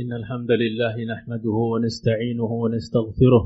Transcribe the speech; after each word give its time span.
إن 0.00 0.12
الحمد 0.12 0.50
لله 0.50 1.04
نحمده 1.04 1.56
ونستعينه 1.72 2.52
ونستغفره 2.62 3.44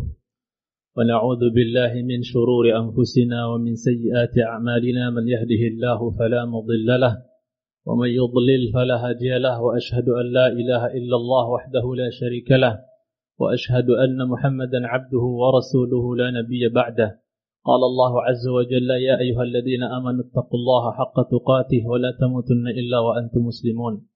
ونعوذ 0.97 1.43
بالله 1.55 2.03
من 2.11 2.23
شرور 2.23 2.65
أنفسنا 2.83 3.47
ومن 3.47 3.75
سيئات 3.75 4.39
أعمالنا 4.39 5.11
من 5.11 5.29
يهده 5.29 5.63
الله 5.71 6.11
فلا 6.19 6.45
مضل 6.45 7.01
له 7.01 7.15
ومن 7.87 8.09
يضلل 8.09 8.73
فلا 8.75 8.97
هادي 9.09 9.39
له 9.39 9.63
وأشهد 9.63 10.09
أن 10.09 10.27
لا 10.33 10.47
إله 10.47 10.87
إلا 10.87 11.17
الله 11.17 11.51
وحده 11.51 11.95
لا 11.95 12.11
شريك 12.11 12.51
له 12.51 12.79
وأشهد 13.39 13.91
أن 13.91 14.29
محمدا 14.29 14.87
عبده 14.87 15.25
ورسوله 15.43 16.17
لا 16.17 16.31
نبي 16.31 16.69
بعده. 16.69 17.21
قال 17.65 17.83
الله 17.91 18.23
عز 18.23 18.49
وجل 18.49 18.91
يا 18.91 19.19
أيها 19.19 19.43
الذين 19.43 19.83
آمنوا 19.83 20.25
اتقوا 20.25 20.59
الله 20.61 20.93
حق 20.93 21.17
تقاته 21.31 21.83
ولا 21.87 22.11
تموتن 22.21 22.67
إلا 22.69 22.99
وأنتم 22.99 23.41
مسلمون. 23.41 24.16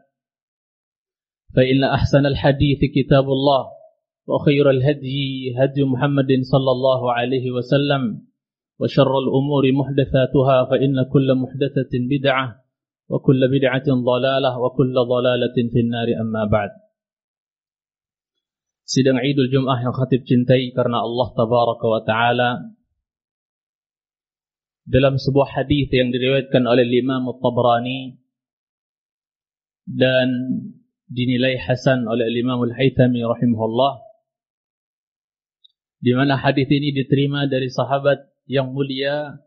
فإن 1.55 1.83
أحسن 1.83 2.25
الحديث 2.25 2.79
كتاب 2.95 3.23
الله 3.23 3.63
وخير 4.27 4.69
الهدي 4.69 5.53
هدي 5.57 5.83
محمد 5.83 6.31
صلى 6.41 6.71
الله 6.71 7.01
عليه 7.13 7.51
وسلم 7.51 8.31
وشر 8.79 9.13
الأمور 9.19 9.63
محدثاتها 9.71 10.57
فإن 10.65 10.95
كل 11.13 11.27
محدثة 11.35 11.93
بدعة 11.93 12.47
وكل 13.09 13.41
بدعة 13.55 13.87
ضلالة 13.87 14.51
وكل 14.59 14.95
ضلالة 14.95 15.57
في 15.73 15.79
النار. 15.79 16.07
أما 16.21 16.45
بعد 16.45 16.71
Jum'ah 18.91 19.79
yang 19.79 19.95
khatib 19.95 20.27
cintai 20.27 20.75
karena 20.75 20.99
Allah 20.99 21.27
Tabaraka 21.31 21.85
wa 21.87 22.01
Ta'ala. 22.03 22.49
Dalam 24.83 25.15
sebuah 25.15 25.47
hadis 25.47 25.87
yang 25.95 26.11
diriwayatkan 26.11 26.67
oleh 26.67 26.83
Imam 26.91 27.23
At-Tabrani 27.31 28.19
dan 29.87 30.27
dinilai 31.11 31.59
hasan 31.59 32.07
oleh 32.07 32.31
Imam 32.31 32.63
Al-Haythami 32.63 33.19
rahimahullah 33.19 33.99
di 36.01 36.15
mana 36.15 36.39
hadis 36.39 36.65
ini 36.71 36.95
diterima 36.95 37.45
dari 37.51 37.67
sahabat 37.67 38.31
yang 38.47 38.71
mulia 38.71 39.43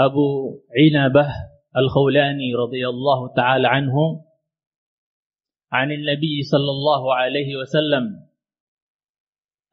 Abu 0.00 0.58
Inabah 0.72 1.28
Al-Khawlani 1.76 2.48
radhiyallahu 2.56 3.36
taala 3.36 3.68
anhu 3.70 4.24
عن 5.70 5.86
النبي 5.94 6.42
صلى 6.42 6.70
الله 6.70 7.02
عليه 7.14 7.50
وسلم 7.62 8.26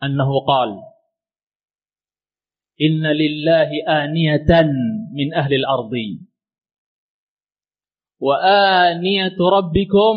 أنه 0.03 0.29
قال 0.45 0.77
إن 2.81 3.01
لله 3.01 3.69
آنية 3.89 4.51
من 5.17 5.33
أهل 5.33 5.53
الأرض 5.53 5.93
wa 8.17 8.37
ربكم 9.37 10.15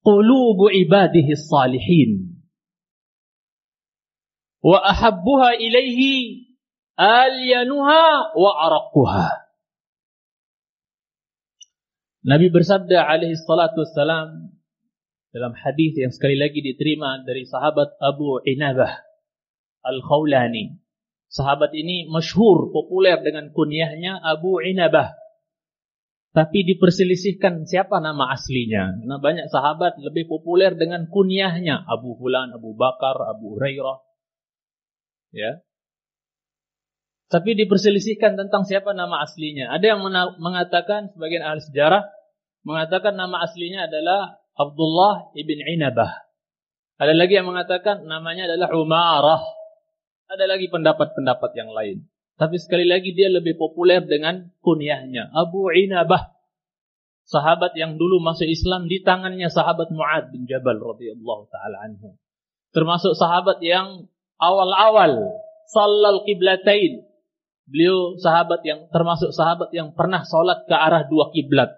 قلوب 0.00 0.58
عباده 0.74 1.28
الصالحين 1.30 2.10
وأحبها 4.64 5.50
إليه 5.50 6.00
ahabbuha 7.00 8.04
وأرقها 8.36 9.28
Nabi 12.20 12.52
bersabda 12.52 13.08
alaihi 13.08 13.32
salatu 13.48 13.80
wassalam 13.80 14.52
dalam 15.32 15.56
hadis 15.56 15.96
yang 15.96 16.12
sekali 16.12 16.36
lagi 16.36 16.60
diterima 16.60 17.24
dari 17.24 17.48
sahabat 17.48 17.96
Abu 17.96 18.44
Inabah 18.44 18.92
Al-Khawlani. 19.80 20.76
Sahabat 21.32 21.72
ini 21.72 22.04
masyhur 22.12 22.68
populer 22.76 23.24
dengan 23.24 23.48
kunyahnya 23.56 24.20
Abu 24.20 24.60
Inabah. 24.60 25.16
Tapi 26.30 26.62
diperselisihkan 26.62 27.66
siapa 27.66 27.98
nama 27.98 28.30
aslinya. 28.30 29.02
Nah, 29.02 29.18
banyak 29.18 29.50
sahabat 29.50 29.98
lebih 29.98 30.30
populer 30.30 30.78
dengan 30.78 31.10
kunyahnya 31.10 31.82
Abu 31.82 32.14
Fulan, 32.14 32.54
Abu 32.54 32.78
Bakar, 32.78 33.18
Abu 33.18 33.58
Hurairah. 33.58 33.98
Ya. 35.34 35.66
Tapi 37.30 37.58
diperselisihkan 37.58 38.38
tentang 38.38 38.62
siapa 38.62 38.94
nama 38.94 39.26
aslinya. 39.26 39.74
Ada 39.74 39.94
yang 39.94 40.00
mengatakan 40.38 41.10
sebagian 41.14 41.42
ahli 41.46 41.62
sejarah 41.62 42.06
mengatakan 42.62 43.14
nama 43.18 43.46
aslinya 43.46 43.86
adalah 43.90 44.42
Abdullah 44.54 45.34
ibn 45.34 45.58
Inabah. 45.62 46.30
Ada 47.00 47.14
lagi 47.16 47.38
yang 47.38 47.48
mengatakan 47.48 48.06
namanya 48.06 48.50
adalah 48.50 48.68
Umarah. 48.76 49.42
Ada 50.30 50.46
lagi 50.46 50.70
pendapat-pendapat 50.70 51.50
yang 51.58 51.70
lain. 51.74 52.06
Tapi 52.40 52.56
sekali 52.56 52.88
lagi 52.88 53.12
dia 53.12 53.28
lebih 53.28 53.60
populer 53.60 54.00
dengan 54.00 54.48
kunyahnya 54.64 55.28
Abu 55.36 55.68
Inabah. 55.68 56.32
Sahabat 57.28 57.76
yang 57.76 58.00
dulu 58.00 58.16
masuk 58.24 58.48
Islam 58.48 58.88
di 58.88 59.04
tangannya 59.04 59.52
sahabat 59.52 59.92
Muad 59.92 60.32
bin 60.32 60.48
Jabal 60.48 60.80
radhiyallahu 60.80 61.52
taala 61.52 61.84
anhu. 61.84 62.16
Termasuk 62.72 63.12
sahabat 63.12 63.60
yang 63.60 64.08
awal-awal 64.40 65.36
sallal 65.68 66.24
qiblatain 66.24 67.10
Beliau 67.70 68.18
sahabat 68.18 68.66
yang 68.66 68.90
termasuk 68.90 69.30
sahabat 69.30 69.70
yang 69.70 69.94
pernah 69.94 70.26
sholat 70.26 70.66
ke 70.66 70.74
arah 70.74 71.06
dua 71.06 71.30
kiblat. 71.30 71.70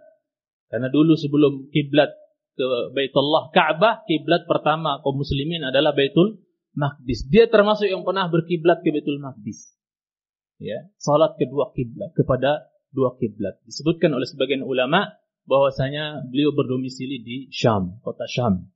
Karena 0.72 0.88
dulu 0.88 1.20
sebelum 1.20 1.68
kiblat 1.68 2.08
ke 2.56 2.96
Baitullah 2.96 3.52
Ka'bah, 3.52 4.00
kiblat 4.08 4.48
pertama 4.48 5.04
kaum 5.04 5.20
muslimin 5.20 5.68
adalah 5.68 5.92
Baitul 5.92 6.40
Maqdis. 6.72 7.28
Dia 7.28 7.44
termasuk 7.52 7.92
yang 7.92 8.08
pernah 8.08 8.24
berkiblat 8.32 8.80
ke 8.80 8.88
Baitul 8.88 9.20
Maqdis. 9.20 9.68
Ya, 10.62 10.86
salat 11.02 11.34
kedua 11.42 11.74
kiblat 11.74 12.14
kepada 12.14 12.70
dua 12.94 13.18
kiblat. 13.18 13.58
Disebutkan 13.66 14.14
oleh 14.14 14.30
sebagian 14.30 14.62
ulama 14.62 15.10
bahwasanya 15.42 16.30
beliau 16.30 16.54
berdomisili 16.54 17.18
di 17.18 17.36
Syam, 17.50 17.98
kota 18.06 18.30
Syam. 18.30 18.70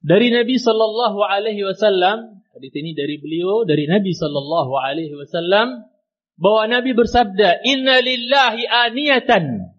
Dari 0.00 0.32
Nabi 0.32 0.56
sallallahu 0.56 1.20
alaihi 1.20 1.60
wasallam 1.66 2.36
Hadis 2.56 2.72
ini 2.72 2.96
dari 2.96 3.20
beliau, 3.20 3.68
dari 3.68 3.84
Nabi 3.84 4.16
sallallahu 4.16 4.80
alaihi 4.80 5.12
wasallam 5.12 5.84
bahwa 6.40 6.64
Nabi 6.72 6.96
bersabda, 6.96 7.60
"Inna 7.68 8.00
lillahi 8.00 8.64
aniyatan." 8.64 9.76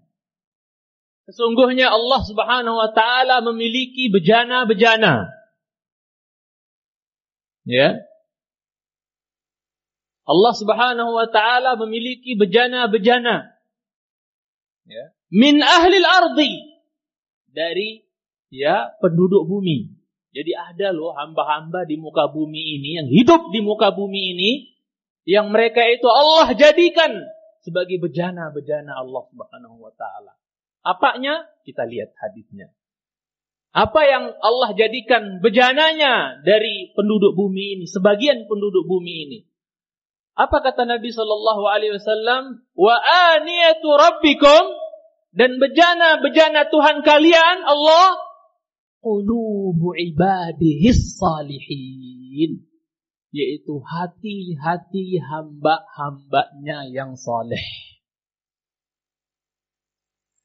Sesungguhnya 1.25 1.89
Allah 1.89 2.21
Subhanahu 2.21 2.77
wa 2.77 2.93
taala 2.93 3.41
memiliki 3.41 4.13
bejana-bejana. 4.13 5.25
Ya. 7.65 7.97
Allah 10.27 10.53
Subhanahu 10.53 11.11
wa 11.15 11.27
taala 11.31 11.79
memiliki 11.79 12.35
bejana-bejana. 12.35 13.47
Ya. 14.83 15.05
Min 15.31 15.63
ahli 15.63 16.03
ardi 16.03 16.51
dari 17.47 18.03
ya 18.51 18.91
penduduk 18.99 19.47
bumi. 19.47 19.95
Jadi 20.35 20.51
ada 20.53 20.91
loh 20.91 21.15
hamba-hamba 21.15 21.87
di 21.87 21.95
muka 21.95 22.27
bumi 22.29 22.77
ini 22.77 22.99
yang 22.99 23.07
hidup 23.07 23.49
di 23.55 23.63
muka 23.63 23.95
bumi 23.95 24.35
ini 24.37 24.51
yang 25.23 25.49
mereka 25.49 25.81
itu 25.87 26.05
Allah 26.07 26.51
jadikan 26.53 27.23
sebagai 27.63 27.99
bejana-bejana 27.99 28.95
Allah 28.95 29.23
Subhanahu 29.27 29.79
wa 29.79 29.91
taala. 29.95 30.35
Apanya? 30.87 31.43
Kita 31.67 31.83
lihat 31.83 32.15
hadisnya. 32.15 32.71
Apa 33.75 34.07
yang 34.07 34.31
Allah 34.39 34.71
jadikan 34.71 35.43
bejananya 35.43 36.39
dari 36.47 36.95
penduduk 36.95 37.35
bumi 37.35 37.75
ini, 37.77 37.85
sebagian 37.85 38.47
penduduk 38.47 38.87
bumi 38.87 39.15
ini. 39.27 39.39
Apa 40.37 40.61
kata 40.61 40.85
Nabi 40.85 41.09
sallallahu 41.09 41.65
alaihi 41.65 41.97
wasallam? 41.97 42.61
Wa 42.77 42.93
aniyatu 43.33 43.89
rabbikum 43.89 44.63
dan 45.33 45.57
bejana-bejana 45.57 46.69
Tuhan 46.69 47.01
kalian 47.01 47.65
Allah 47.65 48.21
qulubu 49.01 49.97
ibadihis 49.97 51.17
salihin 51.17 52.69
yaitu 53.33 53.81
hati-hati 53.81 55.17
hamba-hambanya 55.19 56.85
yang 56.89 57.17
saleh. 57.17 57.65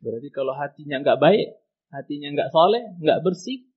Berarti 0.02 0.28
kalau 0.34 0.56
hatinya 0.56 0.98
nggak 0.98 1.20
baik, 1.20 1.62
hatinya 1.94 2.34
nggak 2.34 2.50
saleh, 2.50 2.82
nggak 2.98 3.22
bersih, 3.22 3.70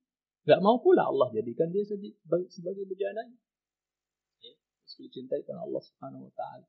nggak 0.48 0.58
mau 0.58 0.82
pula 0.82 1.06
Allah 1.06 1.30
jadikan 1.30 1.70
dia 1.70 1.86
sebagai 1.86 2.82
bejananya. 2.88 3.38
Dicintai 4.96 5.44
karena 5.44 5.64
Allah 5.64 5.82
Subhanahu 5.84 6.26
wa 6.28 6.32
taala. 6.32 6.66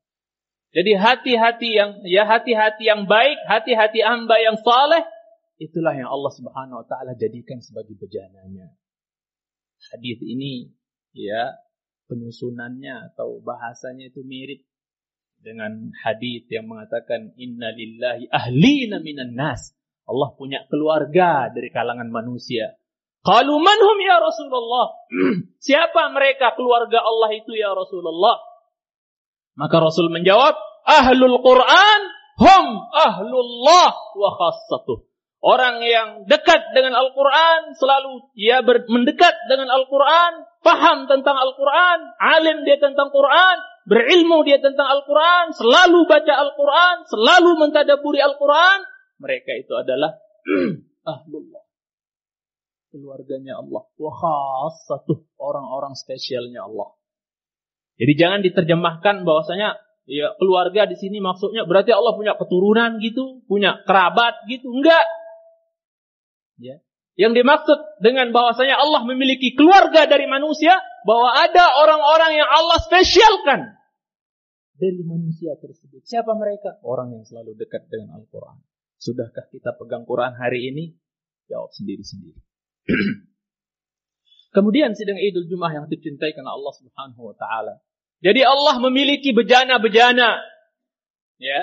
Jadi 0.68 0.92
hati-hati 1.00 1.68
yang 1.72 1.90
ya 2.04 2.28
hati-hati 2.28 2.84
yang 2.84 3.08
baik, 3.08 3.40
hati-hati 3.48 4.04
hamba 4.04 4.36
yang 4.36 4.60
saleh 4.60 5.00
Itulah 5.58 5.90
yang 5.90 6.06
Allah 6.06 6.30
Subhanahu 6.30 6.78
wa 6.80 6.86
taala 6.86 7.18
jadikan 7.18 7.58
sebagai 7.58 7.98
bejananya. 7.98 8.78
Hadis 9.90 10.22
ini 10.22 10.70
ya 11.10 11.58
penyusunannya 12.06 13.10
atau 13.12 13.42
bahasanya 13.42 14.14
itu 14.14 14.22
mirip 14.22 14.62
dengan 15.42 15.90
hadis 15.98 16.46
yang 16.46 16.70
mengatakan 16.70 17.34
inna 17.34 17.74
lillahi 17.74 18.30
ahlina 18.30 19.02
minan 19.02 19.34
nas. 19.34 19.74
Allah 20.06 20.30
punya 20.38 20.62
keluarga 20.70 21.50
dari 21.50 21.74
kalangan 21.74 22.06
manusia. 22.06 22.77
Qalu 23.26 23.54
manhum 23.58 23.98
ya 24.00 24.22
Rasulullah? 24.22 24.86
Siapa 25.66 26.14
mereka 26.14 26.54
keluarga 26.54 27.02
Allah 27.02 27.34
itu 27.34 27.52
ya 27.54 27.74
Rasulullah? 27.74 28.38
Maka 29.58 29.76
Rasul 29.82 30.06
menjawab, 30.14 30.54
ahlul 30.86 31.42
Quran 31.42 32.00
hum 32.38 32.66
ahlullah 32.94 33.90
wa 34.14 34.30
khassatuh. 34.38 35.02
Orang 35.38 35.78
yang 35.86 36.26
dekat 36.26 36.74
dengan 36.74 36.98
Al-Quran 36.98 37.78
selalu 37.78 38.26
ia 38.34 38.58
mendekat 38.66 39.34
dengan 39.46 39.70
Al-Quran, 39.70 40.32
paham 40.66 41.06
tentang 41.06 41.38
Al-Quran, 41.38 41.98
alim 42.18 42.66
dia 42.66 42.82
tentang 42.82 43.14
Quran, 43.14 43.56
berilmu 43.86 44.42
dia 44.42 44.58
tentang 44.58 44.90
Al-Quran, 44.90 45.54
selalu 45.54 46.10
baca 46.10 46.34
Al-Quran, 46.42 46.96
selalu 47.06 47.50
mentadaburi 47.54 48.18
Al-Quran. 48.18 48.82
Mereka 49.22 49.62
itu 49.62 49.78
adalah 49.78 50.18
ahlullah. 51.06 51.67
Keluarganya 52.88 53.60
Allah. 53.60 53.84
Wa 53.96 54.12
khassatuh. 54.12 55.28
Orang-orang 55.36 55.94
spesialnya 55.94 56.64
Allah. 56.64 56.96
Jadi 57.98 58.12
jangan 58.14 58.40
diterjemahkan 58.46 59.26
bahwasanya 59.26 59.76
ya 60.08 60.32
keluarga 60.38 60.86
di 60.88 60.96
sini 60.96 61.18
maksudnya 61.18 61.66
berarti 61.66 61.90
Allah 61.92 62.14
punya 62.14 62.38
keturunan 62.38 63.02
gitu, 63.02 63.42
punya 63.44 63.82
kerabat 63.84 64.46
gitu. 64.46 64.70
Enggak. 64.70 65.04
Ya. 66.62 66.80
Yang 67.18 67.42
dimaksud 67.42 67.78
dengan 67.98 68.30
bahwasanya 68.30 68.78
Allah 68.78 69.02
memiliki 69.02 69.58
keluarga 69.58 70.06
dari 70.06 70.30
manusia, 70.30 70.78
bahwa 71.02 71.34
ada 71.34 71.82
orang-orang 71.82 72.38
yang 72.38 72.46
Allah 72.46 72.78
spesialkan 72.78 73.78
dari 74.78 75.02
manusia 75.02 75.58
tersebut. 75.58 76.06
Siapa 76.06 76.38
mereka? 76.38 76.78
Orang 76.86 77.10
yang 77.10 77.26
selalu 77.26 77.58
dekat 77.58 77.90
dengan 77.90 78.22
Al-Quran. 78.22 78.62
Sudahkah 79.02 79.50
kita 79.50 79.74
pegang 79.74 80.06
Quran 80.06 80.38
hari 80.38 80.70
ini? 80.70 80.94
Jawab 81.50 81.74
sendiri-sendiri. 81.74 82.38
Kemudian 84.56 84.96
sidang 84.96 85.20
Idul 85.20 85.46
Jumat 85.46 85.76
yang 85.76 85.86
dicintai 85.86 86.32
karena 86.32 86.56
Allah 86.56 86.72
Subhanahu 86.72 87.20
wa 87.30 87.36
taala. 87.36 87.84
Jadi 88.24 88.42
Allah 88.42 88.80
memiliki 88.82 89.30
bejana-bejana. 89.30 90.40
Ya. 91.38 91.60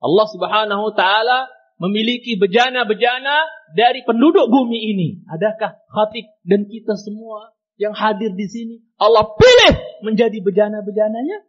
Allah 0.00 0.26
Subhanahu 0.30 0.82
wa 0.90 0.94
taala 0.94 1.38
memiliki 1.82 2.38
bejana-bejana 2.38 3.44
dari 3.74 4.06
penduduk 4.06 4.46
bumi 4.46 4.94
ini. 4.94 5.08
Adakah 5.26 5.74
khatib 5.90 6.30
dan 6.46 6.70
kita 6.70 6.94
semua 6.94 7.52
yang 7.74 7.90
hadir 7.90 8.30
di 8.38 8.46
sini 8.46 8.76
Allah 8.94 9.34
pilih 9.34 9.74
menjadi 10.06 10.38
bejana-bejananya? 10.38 11.42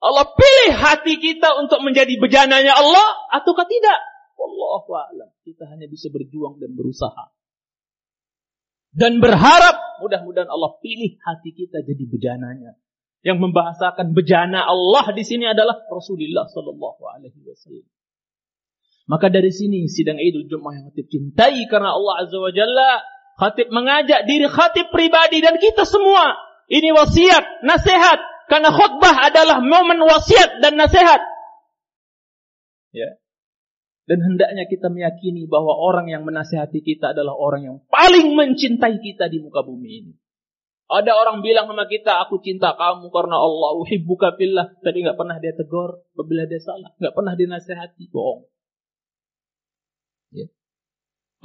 Allah 0.00 0.26
pilih 0.32 0.70
hati 0.74 1.20
kita 1.20 1.60
untuk 1.60 1.84
menjadi 1.84 2.16
bejananya 2.16 2.72
Allah 2.72 3.30
ataukah 3.36 3.68
tidak? 3.68 4.00
Wallahu 4.40 4.90
a'lam. 4.96 5.28
Kita 5.44 5.68
hanya 5.68 5.84
bisa 5.86 6.08
berjuang 6.08 6.56
dan 6.56 6.72
berusaha. 6.72 7.28
Dan 8.90 9.22
berharap 9.22 10.02
mudah-mudahan 10.02 10.50
Allah 10.50 10.74
pilih 10.82 11.14
hati 11.22 11.54
kita 11.54 11.86
jadi 11.86 12.04
bejananya. 12.10 12.74
Yang 13.20 13.38
membahasakan 13.44 14.16
bejana 14.16 14.64
Allah 14.64 15.12
di 15.12 15.22
sini 15.22 15.44
adalah 15.44 15.76
Rasulullah 15.92 16.48
sallallahu 16.48 17.02
alaihi 17.04 17.44
wasallam. 17.44 17.86
Maka 19.10 19.28
dari 19.28 19.52
sini 19.52 19.90
sidang 19.90 20.16
Idul 20.16 20.48
Jumat 20.48 20.80
yang 20.80 20.84
khatib 20.88 21.06
cintai 21.10 21.66
karena 21.68 21.92
Allah 21.92 22.24
Azza 22.24 22.38
wa 22.40 22.52
Jalla. 22.54 22.92
Khatib 23.36 23.68
mengajak 23.72 24.24
diri 24.24 24.48
khatib 24.48 24.88
pribadi 24.88 25.44
dan 25.44 25.60
kita 25.60 25.84
semua. 25.84 26.36
Ini 26.70 26.94
wasiat, 26.96 27.66
nasihat. 27.66 28.20
Karena 28.46 28.70
khutbah 28.74 29.30
adalah 29.30 29.62
momen 29.62 30.00
wasiat 30.02 30.58
dan 30.64 30.74
nasihat. 30.74 31.22
Ya. 32.90 33.19
Dan 34.10 34.26
hendaknya 34.26 34.66
kita 34.66 34.90
meyakini 34.90 35.46
bahwa 35.46 35.70
orang 35.70 36.10
yang 36.10 36.26
menasihati 36.26 36.82
kita 36.82 37.14
adalah 37.14 37.30
orang 37.30 37.62
yang 37.62 37.76
paling 37.86 38.34
mencintai 38.34 38.98
kita 38.98 39.30
di 39.30 39.38
muka 39.38 39.62
bumi 39.62 39.90
ini. 40.02 40.12
Ada 40.90 41.14
orang 41.14 41.46
bilang 41.46 41.70
sama 41.70 41.86
kita, 41.86 42.18
aku 42.26 42.42
cinta 42.42 42.74
kamu 42.74 43.14
karena 43.14 43.38
Allah, 43.38 43.78
uhibbuka 43.78 44.34
fillah. 44.34 44.74
Tapi 44.82 45.06
nggak 45.06 45.14
pernah 45.14 45.38
dia 45.38 45.54
tegur, 45.54 46.02
apabila 46.18 46.42
dia 46.50 46.58
salah. 46.58 46.90
nggak 46.98 47.14
pernah 47.14 47.38
dinasehati, 47.38 48.10
bohong. 48.10 48.50
Ya. 50.34 50.50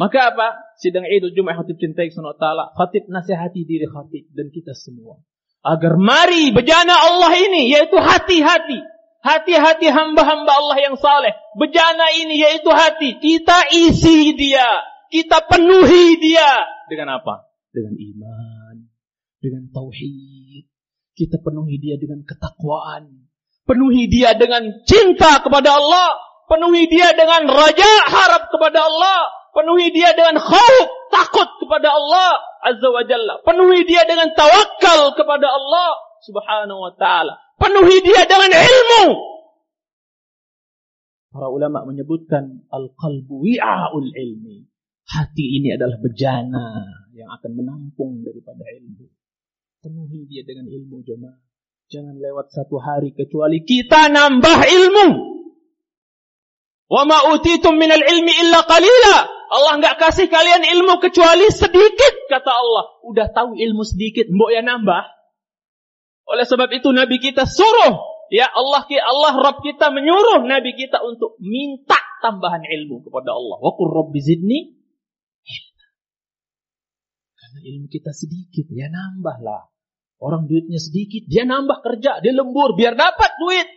Maka 0.01 0.33
apa? 0.33 0.47
Sidang 0.81 1.05
Idul 1.05 1.37
Jumat 1.37 1.61
Khatib 1.61 1.77
cintai 1.77 2.09
Subhanahu 2.09 2.41
taala, 2.41 2.73
khatib 2.73 3.05
nasihati 3.13 3.61
diri 3.61 3.85
khatib 3.85 4.25
dan 4.33 4.49
kita 4.49 4.73
semua. 4.73 5.21
Agar 5.61 6.01
mari 6.01 6.49
bejana 6.49 6.97
Allah 6.97 7.29
ini 7.37 7.69
yaitu 7.69 8.01
hati-hati. 8.01 8.94
Hati-hati 9.25 9.89
hamba-hamba 9.89 10.51
Allah 10.53 10.77
yang 10.77 10.95
saleh. 11.01 11.33
Bejana 11.57 12.13
ini 12.21 12.37
yaitu 12.37 12.69
hati. 12.69 13.17
Kita 13.17 13.73
isi 13.73 14.37
dia. 14.37 14.85
Kita 15.09 15.49
penuhi 15.49 16.21
dia. 16.21 16.69
Dengan 16.85 17.17
apa? 17.17 17.49
Dengan 17.73 17.97
iman. 17.97 18.75
Dengan 19.41 19.65
tauhid. 19.73 20.69
Kita 21.17 21.41
penuhi 21.41 21.81
dia 21.81 21.97
dengan 21.97 22.21
ketakwaan. 22.21 23.25
Penuhi 23.65 24.05
dia 24.05 24.37
dengan 24.37 24.85
cinta 24.85 25.41
kepada 25.41 25.73
Allah 25.81 26.25
Penuhi 26.45 26.85
dia 26.85 27.09
dengan 27.17 27.49
raja 27.49 27.91
harap 28.05 28.53
kepada 28.53 28.85
Allah. 28.85 29.33
Penuhi 29.49 29.89
dia 29.89 30.13
dengan 30.13 30.37
khauf, 30.37 30.87
takut 31.09 31.47
kepada 31.63 31.89
Allah 31.89 32.43
Azza 32.61 32.89
wa 32.91 33.01
Jalla. 33.07 33.41
Penuhi 33.41 33.87
dia 33.87 34.03
dengan 34.05 34.29
tawakal 34.35 35.15
kepada 35.15 35.47
Allah 35.47 35.89
Subhanahu 36.21 36.79
wa 36.85 36.93
taala. 36.93 37.39
Penuhi 37.55 37.97
dia 38.03 38.27
dengan 38.27 38.51
ilmu. 38.51 39.03
Para 41.35 41.47
ulama 41.51 41.83
menyebutkan 41.87 42.67
al-qalbu 42.71 43.43
wi'aul 43.43 44.11
ilmi. 44.11 44.67
Hati 45.05 45.61
ini 45.61 45.75
adalah 45.75 45.99
bejana 46.01 46.83
yang 47.13 47.29
akan 47.31 47.51
menampung 47.55 48.23
daripada 48.23 48.63
ilmu. 48.79 49.07
Penuhi 49.83 50.27
dia 50.27 50.41
dengan 50.43 50.67
ilmu 50.67 51.03
jemaah. 51.05 51.39
Jangan 51.93 52.17
lewat 52.17 52.49
satu 52.49 52.81
hari 52.81 53.13
kecuali 53.13 53.61
kita 53.61 54.09
nambah 54.09 54.59
ilmu. 54.65 55.07
Wa 56.89 57.03
ma 57.05 57.33
utitum 57.37 57.77
minal 57.77 58.01
ilmi 58.01 58.33
illa 58.41 58.65
qalila. 58.65 59.17
Allah 59.45 59.73
nggak 59.77 59.95
kasih 60.01 60.25
kalian 60.25 60.65
ilmu 60.65 60.97
kecuali 60.97 61.47
sedikit 61.53 62.13
kata 62.27 62.51
Allah. 62.51 62.85
Udah 63.05 63.29
tahu 63.29 63.53
ilmu 63.55 63.85
sedikit, 63.85 64.25
mbok 64.27 64.49
ya 64.51 64.65
nambah. 64.65 65.14
Oleh 66.25 66.45
sebab 66.45 66.69
itu 66.73 66.89
Nabi 66.89 67.21
kita 67.21 67.45
suruh 67.45 68.01
ya 68.33 68.49
Allah 68.49 68.85
Allah 68.85 69.33
Rabb 69.37 69.61
kita 69.61 69.93
menyuruh 69.93 70.41
Nabi 70.45 70.73
kita 70.73 71.01
untuk 71.05 71.37
minta 71.37 72.01
tambahan 72.25 72.65
ilmu 72.65 73.05
kepada 73.05 73.37
Allah. 73.37 73.61
Wa 73.61 73.71
qur 73.77 73.93
rabbi 73.93 74.17
zidni 74.17 74.73
Karena 77.35 77.59
ilmu 77.61 77.87
kita 77.87 78.09
sedikit, 78.09 78.65
ya 78.73 78.89
nambahlah. 78.89 79.69
Orang 80.17 80.49
duitnya 80.49 80.81
sedikit, 80.81 81.29
dia 81.29 81.45
nambah 81.45 81.85
kerja, 81.85 82.17
dia 82.19 82.33
lembur 82.33 82.73
biar 82.73 82.97
dapat 82.97 83.31
duit. 83.37 83.69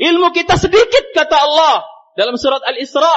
Ilmu 0.00 0.32
kita 0.32 0.56
sedikit 0.56 1.12
kata 1.12 1.36
Allah 1.36 1.84
dalam 2.16 2.40
surat 2.40 2.64
Al-Isra, 2.64 3.12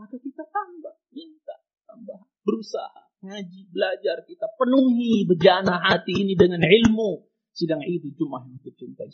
maka 0.00 0.16
kita 0.16 0.42
tambah, 0.48 0.94
minta, 1.12 1.54
tambah, 1.84 2.26
berusaha, 2.48 3.12
ngaji, 3.22 3.70
belajar, 3.70 4.24
kita 4.24 4.48
penuhi 4.56 5.28
bejana 5.28 5.78
hati 5.78 6.24
ini 6.24 6.34
dengan 6.34 6.64
ilmu. 6.64 7.33
Sidang 7.54 7.86
itu 7.86 8.10
cuma 8.18 8.42
yang 8.42 8.58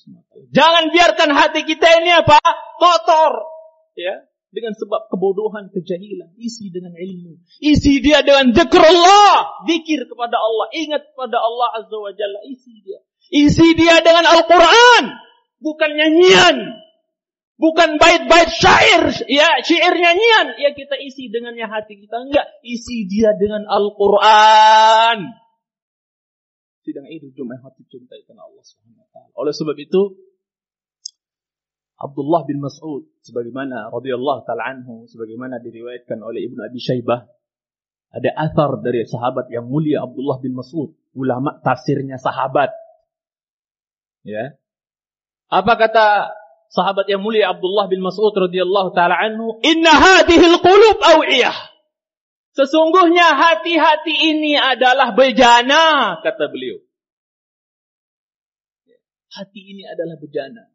semata. 0.00 0.40
Jangan 0.48 0.88
biarkan 0.88 1.30
hati 1.36 1.60
kita 1.68 2.00
ini 2.00 2.08
apa? 2.16 2.40
Kotor. 2.80 3.44
Ya, 3.92 4.24
dengan 4.50 4.74
sebab 4.74 5.12
kebodohan, 5.12 5.70
kejahilan. 5.70 6.34
Isi 6.40 6.74
dengan 6.74 6.96
ilmu. 6.96 7.38
Isi 7.62 8.00
dia 8.00 8.24
dengan 8.24 8.50
zikrullah. 8.56 9.68
Dikir 9.68 10.08
kepada 10.10 10.40
Allah. 10.40 10.66
Ingat 10.72 11.12
kepada 11.12 11.36
Allah 11.36 11.68
Azza 11.84 11.96
wa 12.00 12.12
Jalla. 12.16 12.40
Isi 12.48 12.80
dia. 12.80 12.98
Isi 13.30 13.78
dia 13.78 14.02
dengan 14.02 14.26
Al-Quran. 14.26 15.04
Bukan 15.62 15.90
nyanyian. 15.94 16.80
Bukan 17.60 18.00
bait-bait 18.00 18.48
syair, 18.56 19.12
ya 19.28 19.60
syair 19.60 19.92
nyanyian 19.92 20.56
yang 20.56 20.72
kita 20.72 20.96
isi 20.96 21.28
dengannya 21.28 21.68
hati 21.68 22.00
kita. 22.00 22.16
Enggak, 22.24 22.48
isi 22.64 23.04
dia 23.04 23.36
dengan 23.36 23.68
Al-Quran. 23.68 25.28
Sidang 26.90 27.06
itu 27.06 27.30
cuma 27.38 27.54
hati 27.62 27.86
cintai 27.86 28.26
karena 28.26 28.42
Allah 28.42 28.66
SWT. 28.66 29.38
Oleh 29.38 29.54
sebab 29.54 29.78
itu, 29.78 30.18
Abdullah 32.02 32.42
bin 32.50 32.58
Mas'ud 32.58 33.06
sebagaimana 33.22 33.94
radhiyallahu 33.94 34.42
taala 34.42 34.74
anhu 34.74 35.06
sebagaimana 35.06 35.62
diriwayatkan 35.62 36.18
oleh 36.18 36.50
Ibnu 36.50 36.58
Abi 36.66 36.82
Syaibah 36.82 37.30
ada 38.10 38.30
athar 38.34 38.82
dari 38.82 39.06
sahabat 39.06 39.52
yang 39.54 39.70
mulia 39.70 40.02
Abdullah 40.02 40.40
bin 40.42 40.56
Mas'ud 40.56 40.96
ulama 41.12 41.60
tafsirnya 41.60 42.16
sahabat 42.16 42.72
ya 44.24 44.56
apa 45.52 45.72
kata 45.76 46.06
sahabat 46.70 47.10
yang 47.10 47.20
mulia 47.20 47.50
Abdullah 47.50 47.90
bin 47.90 48.00
Mas'ud 48.00 48.30
radhiyallahu 48.30 48.94
taala 48.94 49.18
anhu, 49.18 49.58
"Inna 49.66 49.90
hadhihi 49.90 50.46
al-qulub 50.46 50.98
awiyah." 51.02 51.69
Sesungguhnya 52.50 53.38
hati-hati 53.38 54.14
ini 54.34 54.58
adalah 54.58 55.14
bejana, 55.14 56.18
kata 56.18 56.50
beliau. 56.50 56.82
Hati 59.30 59.60
ini 59.62 59.86
adalah 59.86 60.18
bejana. 60.18 60.66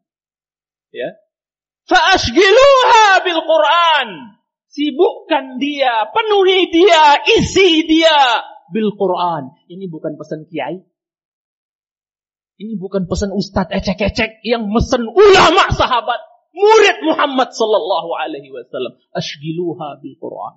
Ya. 0.88 1.20
Fa'ashgiluha 1.84 3.20
bil 3.28 3.40
Quran. 3.44 4.08
Sibukkan 4.72 5.60
dia, 5.60 6.08
penuhi 6.12 6.72
dia, 6.72 7.20
isi 7.36 7.84
dia 7.84 8.40
bil 8.72 8.96
Quran. 8.96 9.52
Ini 9.68 9.84
bukan 9.92 10.16
pesan 10.16 10.48
kiai. 10.48 10.80
Ini 12.56 12.80
bukan 12.80 13.04
pesan 13.04 13.36
ustadz 13.36 13.68
ecek-ecek 13.68 14.40
yang 14.40 14.64
mesen 14.72 15.04
ulama 15.04 15.68
sahabat, 15.76 16.20
murid 16.56 17.04
Muhammad 17.04 17.52
sallallahu 17.52 18.16
alaihi 18.16 18.48
wasallam. 18.48 18.96
Ashgiluha 19.12 20.00
bil 20.00 20.16
Quran. 20.16 20.56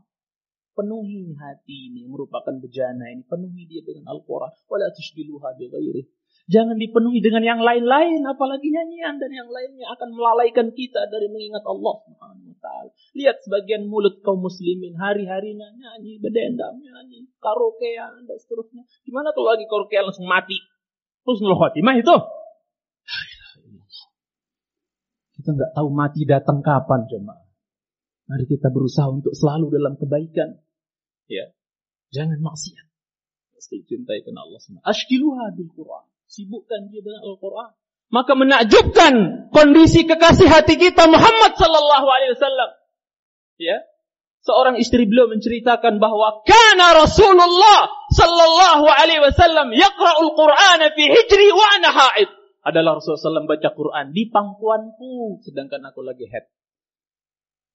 Penuhi 0.80 1.36
hati 1.36 1.92
ini 1.92 2.08
merupakan 2.08 2.56
bejana 2.56 3.12
ini. 3.12 3.28
Penuhi 3.28 3.68
dia 3.68 3.84
dengan 3.84 4.16
Al-Quran. 4.16 4.48
Wala 4.72 4.88
tushgiluha 4.96 5.60
bi 5.60 5.68
ghairi. 5.68 6.08
Jangan 6.48 6.80
dipenuhi 6.80 7.20
dengan 7.20 7.44
yang 7.44 7.60
lain-lain, 7.60 8.24
apalagi 8.26 8.72
nyanyian 8.72 9.20
dan 9.20 9.30
yang 9.30 9.52
lainnya 9.52 9.86
akan 9.92 10.10
melalaikan 10.16 10.72
kita 10.72 11.06
dari 11.12 11.28
mengingat 11.28 11.62
Allah 11.68 12.00
Subhanahu 12.08 12.50
wa 12.56 12.58
taala. 12.64 12.90
Lihat 13.14 13.44
sebagian 13.44 13.86
mulut 13.86 14.24
kaum 14.24 14.40
muslimin 14.42 14.96
hari-harinya 14.96 15.68
nyanyi, 15.78 16.18
berdendam, 16.18 16.80
nyanyi, 16.80 17.28
karaokean 17.44 18.24
dan 18.24 18.38
seterusnya. 18.40 18.88
Gimana 19.04 19.36
kalau 19.36 19.52
lagi 19.52 19.68
karaokean 19.68 20.10
langsung 20.10 20.26
mati? 20.26 20.58
Husnul 21.28 21.60
khotimah 21.60 22.00
itu. 22.00 22.16
Kita 25.38 25.50
nggak 25.54 25.72
tahu 25.76 25.88
mati 25.92 26.24
datang 26.24 26.64
kapan, 26.64 27.04
jemaah. 27.06 27.46
Mari 28.26 28.46
kita 28.46 28.74
berusaha 28.74 29.10
untuk 29.10 29.38
selalu 29.38 29.74
dalam 29.74 29.98
kebaikan. 29.98 30.58
Ya. 31.30 31.54
Jangan 32.10 32.42
maksiat. 32.42 32.90
Pasti 33.54 33.86
cintai 33.86 34.26
kena 34.26 34.44
Allah 34.44 34.58
SWT. 34.58 34.82
Ashkiluha 34.82 35.54
bil 35.54 35.70
Quran. 35.72 36.06
Sibukkan 36.26 36.90
dia 36.90 37.06
dengan 37.06 37.22
Al-Quran. 37.26 37.72
Maka 38.10 38.34
menakjubkan 38.34 39.14
kondisi 39.54 40.10
kekasih 40.10 40.50
hati 40.50 40.82
kita 40.82 41.06
Muhammad 41.06 41.54
sallallahu 41.54 42.08
alaihi 42.10 42.34
wasallam. 42.34 42.70
Ya. 43.62 43.86
Seorang 44.42 44.82
istri 44.82 45.06
beliau 45.06 45.30
menceritakan 45.30 46.02
bahwa 46.02 46.42
kana 46.42 46.98
Rasulullah 46.98 47.94
sallallahu 48.10 48.86
alaihi 48.90 49.22
wasallam 49.22 49.70
yaqra'ul 49.70 50.34
Qur'ana 50.34 50.90
fi 50.98 51.04
hijri 51.06 51.54
wa 51.54 51.66
ana 51.78 51.90
haid. 51.94 52.30
Adalah 52.66 52.98
Rasulullah 52.98 53.46
SAW 53.46 53.46
baca 53.46 53.70
Quran 53.78 54.06
di 54.10 54.26
pangkuanku 54.34 55.46
sedangkan 55.46 55.94
aku 55.94 56.02
lagi 56.02 56.26
haid 56.26 56.50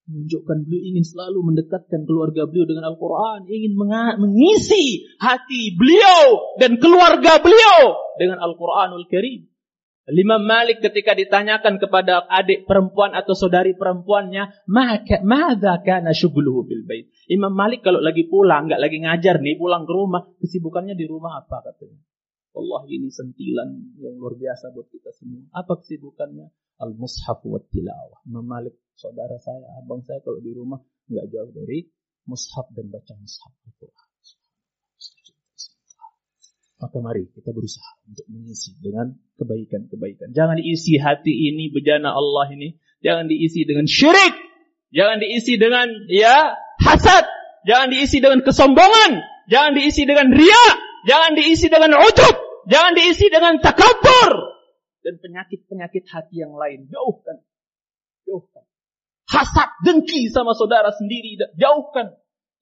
menunjukkan 0.04 0.68
beliau 0.68 0.82
ingin 0.92 1.04
selalu 1.04 1.38
mendekatkan 1.40 2.04
keluarga 2.04 2.44
beliau 2.44 2.68
dengan 2.68 2.84
Al-Quran, 2.92 3.49
ingin 3.49 3.73
mengisi 4.20 5.08
hati 5.16 5.73
beliau 5.73 6.56
dan 6.61 6.76
keluarga 6.76 7.40
beliau 7.40 7.96
dengan 8.20 8.40
Al-Quranul 8.44 9.08
Karim. 9.08 9.49
Imam 10.04 10.44
Malik 10.44 10.84
ketika 10.84 11.16
ditanyakan 11.16 11.80
kepada 11.80 12.28
adik 12.28 12.68
perempuan 12.68 13.16
atau 13.16 13.32
saudari 13.32 13.73
perempuannya, 13.73 14.68
maka 14.68 15.25
mada 15.25 15.80
kana 15.80 16.12
syughluhu 16.12 16.68
bil 16.68 16.84
bait. 16.84 17.08
Imam 17.32 17.56
Malik 17.56 17.80
kalau 17.80 18.04
lagi 18.04 18.28
pulang, 18.28 18.68
nggak 18.68 18.84
lagi 18.84 19.00
ngajar 19.00 19.40
nih, 19.40 19.56
pulang 19.56 19.88
ke 19.88 19.92
rumah, 19.96 20.28
kesibukannya 20.44 20.92
di 20.92 21.08
rumah 21.08 21.40
apa 21.40 21.73
katanya? 21.73 22.04
Allah 22.54 22.82
ini 22.87 23.11
sentilan 23.11 23.99
yang 23.99 24.14
luar 24.14 24.38
biasa 24.38 24.70
buat 24.70 24.87
kita 24.94 25.11
semua. 25.11 25.42
Apa 25.50 25.82
kesibukannya? 25.82 26.54
Al-Mushaf 26.78 27.42
wa 27.46 27.58
tilawah. 27.70 28.23
Imam 28.26 28.46
Malik 28.46 28.78
saudara 28.94 29.34
saya, 29.42 29.66
abang 29.82 30.02
saya 30.06 30.23
kalau 30.23 30.38
di 30.38 30.54
rumah 30.54 30.78
nggak 31.11 31.26
jauh 31.34 31.50
dari 31.50 31.87
mushaf 32.30 32.70
dan 32.73 32.88
baca 32.88 33.14
mushaf 33.18 33.52
Al-Quran. 33.66 34.08
Maka 36.82 36.99
mari 37.00 37.25
kita 37.32 37.50
berusaha 37.54 37.90
untuk 38.11 38.26
mengisi 38.28 38.76
dengan 38.76 39.14
kebaikan-kebaikan. 39.40 40.34
Jangan 40.37 40.61
diisi 40.61 41.00
hati 41.00 41.32
ini 41.32 41.73
bejana 41.73 42.12
Allah 42.12 42.50
ini, 42.52 42.76
jangan 43.00 43.30
diisi 43.30 43.64
dengan 43.64 43.88
syirik, 43.88 44.34
jangan 44.92 45.16
diisi 45.23 45.54
dengan 45.56 45.88
ya 46.11 46.52
hasad, 46.82 47.25
jangan 47.64 47.88
diisi 47.88 48.20
dengan 48.20 48.44
kesombongan, 48.44 49.23
jangan 49.49 49.73
diisi 49.78 50.02
dengan 50.04 50.28
ria, 50.34 50.64
jangan 51.08 51.32
diisi 51.38 51.73
dengan 51.73 51.96
ujub, 51.96 52.37
jangan 52.68 52.92
diisi 52.97 53.26
dengan 53.28 53.61
takabur 53.61 54.33
dan 55.04 55.21
penyakit-penyakit 55.21 56.04
hati 56.09 56.42
yang 56.42 56.54
lain. 56.56 56.88
Jauhkan. 56.88 57.44
Jauhkan 58.25 58.64
hasad, 59.35 59.71
dengki 59.83 60.30
sama 60.30 60.54
saudara 60.54 60.94
sendiri. 60.94 61.35
Jauhkan. 61.59 62.14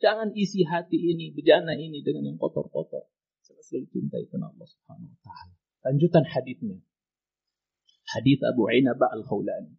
Jangan 0.03 0.35
isi 0.35 0.67
hati 0.67 0.99
ini, 0.99 1.31
bejana 1.31 1.79
ini 1.79 2.03
dengan 2.03 2.27
yang 2.27 2.39
kotor-kotor. 2.41 3.07
Selalu 3.47 3.87
cintai 3.95 4.27
karena 4.27 4.51
Allah 4.51 4.67
Subhanahu 4.67 5.15
wa 5.15 5.21
taala. 5.23 5.55
Lanjutan 5.87 6.27
hadisnya. 6.27 6.83
Hadis 8.11 8.43
Abu 8.43 8.67
Ainabah 8.67 9.15
Al-Khawlani. 9.15 9.79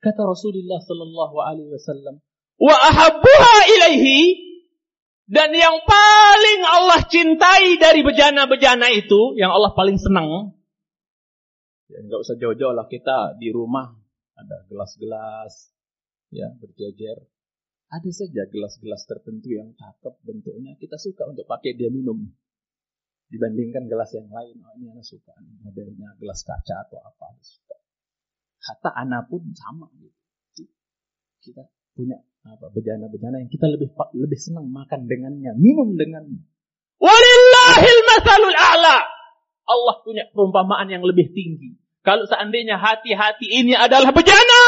Kata 0.00 0.24
Rasulullah 0.24 0.80
sallallahu 0.80 1.36
alaihi 1.44 1.68
wasallam, 1.68 2.24
"Wa 2.56 2.72
ahabbuha 2.72 3.54
ilaihi" 3.76 4.47
dan 5.28 5.52
yang 5.52 5.84
paling 5.84 6.60
Allah 6.64 7.04
cintai 7.04 7.76
dari 7.76 8.00
bejana-bejana 8.00 8.88
itu, 8.96 9.36
yang 9.36 9.52
Allah 9.52 9.76
paling 9.76 10.00
senang, 10.00 10.56
ya 11.92 12.00
nggak 12.00 12.20
usah 12.24 12.40
jauh-jauh 12.40 12.72
lah 12.72 12.88
kita 12.88 13.36
di 13.36 13.52
rumah 13.52 13.92
ada 14.38 14.64
gelas-gelas, 14.72 15.76
ya 16.32 16.48
berjejer. 16.56 17.28
Ada 17.88 18.10
saja 18.12 18.44
gelas-gelas 18.52 19.04
tertentu 19.08 19.52
yang 19.52 19.72
cakep 19.72 20.20
bentuknya 20.20 20.76
kita 20.76 21.00
suka 21.00 21.24
untuk 21.24 21.48
pakai 21.48 21.72
dia 21.72 21.88
minum 21.88 22.20
dibandingkan 23.32 23.88
gelas 23.88 24.12
yang 24.12 24.28
lain. 24.28 24.60
Oh 24.60 24.72
ini 24.76 24.92
anak 24.92 25.04
suka 25.04 25.32
modelnya 25.64 26.12
gelas 26.20 26.44
kaca 26.44 26.84
atau 26.88 27.00
apa 27.00 27.26
suka. 27.40 27.76
Hatta 28.64 28.90
anak 28.92 29.32
pun 29.32 29.40
sama 29.56 29.88
gitu. 29.96 30.68
Kita 31.40 31.64
punya 31.96 32.20
apa 32.48 32.72
bejana-bejana 32.72 33.44
yang 33.44 33.50
kita 33.52 33.68
lebih 33.68 33.92
lebih 34.16 34.38
senang 34.40 34.72
makan 34.72 35.04
dengannya, 35.04 35.52
minum 35.58 35.94
dengannya. 35.98 36.40
Walillahil 36.98 38.00
masalul 38.08 38.56
a'la. 38.56 38.98
Allah 39.68 39.96
punya 40.00 40.24
perumpamaan 40.32 40.88
yang 40.88 41.04
lebih 41.04 41.30
tinggi. 41.36 41.76
Kalau 42.00 42.24
seandainya 42.24 42.80
hati-hati 42.80 43.46
ini 43.52 43.76
adalah 43.76 44.10
bejana, 44.16 44.62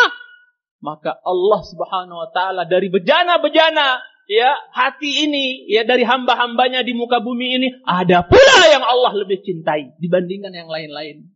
maka 0.85 1.17
Allah 1.25 1.61
Subhanahu 1.65 2.19
wa 2.21 2.29
taala 2.35 2.69
dari 2.69 2.93
bejana-bejana 2.93 4.05
ya 4.31 4.51
hati 4.71 5.27
ini 5.27 5.67
ya 5.67 5.83
dari 5.83 6.07
hamba-hambanya 6.07 6.87
di 6.87 6.95
muka 6.95 7.19
bumi 7.19 7.59
ini 7.59 7.69
ada 7.83 8.23
pula 8.23 8.61
yang 8.71 8.85
Allah 8.85 9.11
lebih 9.19 9.43
cintai 9.43 9.97
dibandingkan 9.99 10.53
yang 10.55 10.69
lain-lain. 10.69 11.30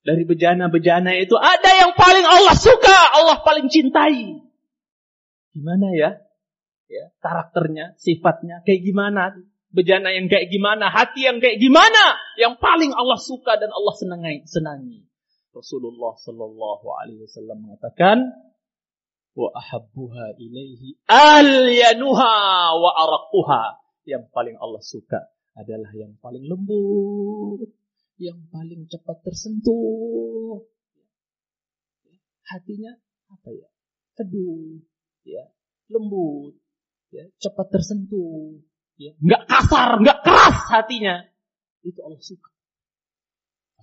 Dari 0.00 0.24
bejana-bejana 0.24 1.12
itu 1.20 1.36
ada 1.36 1.70
yang 1.76 1.92
paling 1.92 2.24
Allah 2.24 2.56
suka, 2.56 2.98
Allah 3.20 3.44
paling 3.44 3.68
cintai. 3.68 4.40
Gimana 5.52 5.92
ya? 5.92 6.10
Ya, 6.90 7.12
karakternya, 7.20 7.94
sifatnya 8.00 8.64
kayak 8.64 8.82
gimana? 8.82 9.36
Bejana 9.70 10.10
yang 10.10 10.26
kayak 10.26 10.50
gimana, 10.50 10.90
hati 10.90 11.30
yang 11.30 11.38
kayak 11.38 11.62
gimana 11.62 12.18
yang 12.34 12.58
paling 12.58 12.90
Allah 12.90 13.20
suka 13.20 13.54
dan 13.54 13.70
Allah 13.70 13.94
senangi, 13.94 14.42
senangi. 14.48 15.06
Rasulullah 15.54 16.18
Sallallahu 16.18 16.86
Alaihi 16.90 17.22
Wasallam 17.22 17.70
mengatakan, 17.70 18.34
wa 19.38 19.48
ahabbuha 19.54 20.34
ilaihi 20.42 20.98
alyanuha 21.06 22.32
wa 22.74 22.90
araquha. 22.98 23.78
Yang 24.08 24.32
paling 24.34 24.56
Allah 24.58 24.82
suka 24.82 25.30
adalah 25.54 25.92
yang 25.94 26.18
paling 26.18 26.42
lembut, 26.48 27.70
yang 28.19 28.39
paling 28.47 28.87
cepat 28.87 29.17
tersentuh. 29.23 30.63
Hatinya 32.45 32.93
apa 33.31 33.49
ya? 33.51 33.67
Teduh, 34.15 34.79
ya, 35.27 35.43
lembut, 35.91 36.55
ya, 37.11 37.25
cepat 37.41 37.67
tersentuh, 37.73 38.63
ya, 38.95 39.11
nggak 39.19 39.43
kasar, 39.49 39.99
nggak 39.99 40.19
keras 40.23 40.57
hatinya. 40.71 41.25
Itu 41.83 41.99
Allah 42.05 42.21
suka. 42.21 42.55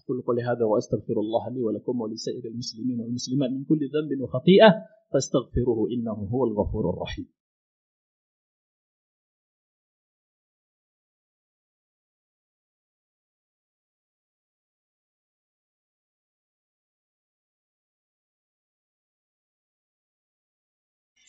أقول 0.02 0.22
قولي 0.26 0.42
هذا 0.42 0.64
وأستغفر 0.66 1.14
الله 1.14 1.48
لي 1.54 1.60
ولكم 1.62 2.00
ولسائر 2.00 2.44
المسلمين 2.44 3.00
والمسلمات 3.00 3.50
من 3.50 3.64
كل 3.64 3.78
ذنب 3.86 4.20
وخطيئة 4.20 4.70
فاستغفروه 5.12 5.90
إنه 5.94 6.18
هو 6.26 6.44
الغفور 6.44 6.90
الرحيم 6.90 7.30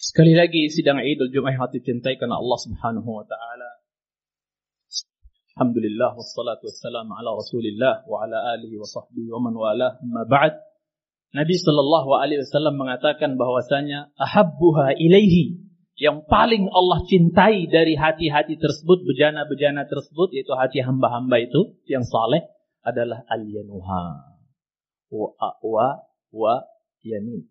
Sekali 0.09 0.33
lagi 0.33 0.73
sidang 0.73 1.05
Idul 1.05 1.29
Jumat 1.29 1.53
yang 1.53 1.69
hati 1.69 1.85
cintai 1.85 2.17
karena 2.17 2.41
Allah 2.41 2.59
Subhanahu 2.65 3.11
wa 3.13 3.29
taala 3.29 3.69
Alhamdulillah 5.53 6.17
wassalatu 6.17 6.65
wassalamu 6.71 7.13
ala 7.13 7.37
Rasulillah 7.37 8.09
wa 8.09 8.25
ala 8.25 8.57
alihi 8.57 8.79
wa 8.81 8.89
sahbihi 8.89 9.29
wa 9.29 9.43
man 9.43 9.59
walah. 9.59 9.99
Amma 10.01 10.23
ba'd. 10.25 10.55
Nabi 11.35 11.59
sallallahu 11.59 12.15
alaihi 12.15 12.41
wasallam 12.41 12.79
mengatakan 12.79 13.37
bahwasanya 13.37 14.15
ahabbuha 14.17 14.97
ilaihi 14.97 15.61
yang 15.99 16.25
paling 16.31 16.71
Allah 16.71 17.03
cintai 17.11 17.67
dari 17.67 17.99
hati-hati 17.99 18.55
tersebut, 18.55 19.03
bejana-bejana 19.03 19.91
tersebut, 19.91 20.31
yaitu 20.31 20.55
hati 20.55 20.79
hamba-hamba 20.79 21.43
itu 21.43 21.75
yang 21.91 22.07
saleh 22.07 22.47
adalah 22.87 23.27
al-yanuha. 23.27 24.05
Wa, 25.11 25.53
wa, 25.59 25.89
wa 26.31 26.55
yani 27.09 27.49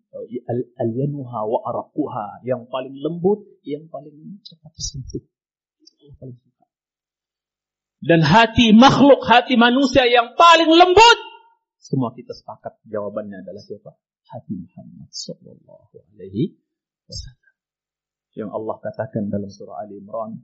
al-yanuha 0.78 1.40
wa 1.42 1.58
araquha 1.66 2.42
yang 2.46 2.70
paling 2.70 2.94
lembut, 2.94 3.42
yang 3.66 3.90
paling 3.90 4.38
cepat 4.46 4.70
tersentuh. 4.70 5.24
Allah 5.98 6.14
paling 6.22 6.38
suka. 6.38 6.64
Dan 7.98 8.22
hati 8.22 8.70
makhluk, 8.70 9.26
hati 9.26 9.58
manusia 9.58 10.06
yang 10.06 10.38
paling 10.38 10.70
lembut, 10.70 11.18
semua 11.78 12.12
kita 12.12 12.36
sepakat 12.36 12.78
jawabannya 12.84 13.40
adalah 13.40 13.62
siapa? 13.64 13.96
Hati 14.28 14.52
Muhammad 14.60 15.08
sallallahu 15.08 15.94
alaihi 16.12 16.60
wasallam 17.08 17.48
yang 18.36 18.50
Allah 18.52 18.76
katakan 18.84 19.32
dalam 19.32 19.48
surah 19.48 19.80
Ali 19.80 19.96
Imran 19.96 20.36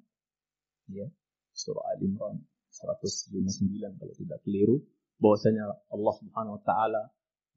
ya 0.89 1.05
surah 1.53 1.85
Ali 1.93 2.09
Imran 2.09 2.41
159 2.73 4.01
kalau 4.01 4.15
tidak 4.17 4.41
keliru 4.43 4.81
bahwasanya 5.21 5.69
Allah 5.93 6.15
Subhanahu 6.17 6.57
wa 6.59 6.63
taala 6.65 7.03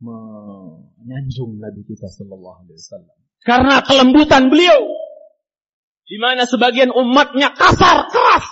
menyanjung 0.03 1.57
Nabi 1.57 1.81
kita 1.87 2.07
sallallahu 2.09 2.65
alaihi 2.65 2.77
wasallam. 2.77 3.17
Karena 3.41 3.81
kelembutan 3.81 4.49
beliau 4.51 4.81
di 6.07 6.17
mana 6.21 6.47
sebagian 6.47 6.93
umatnya 6.93 7.51
kasar 7.53 8.07
keras. 8.11 8.45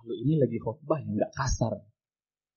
Kalau 0.00 0.14
ini 0.16 0.40
lagi 0.40 0.58
khutbah 0.58 0.98
yang 1.00 1.16
enggak 1.16 1.32
kasar 1.36 1.74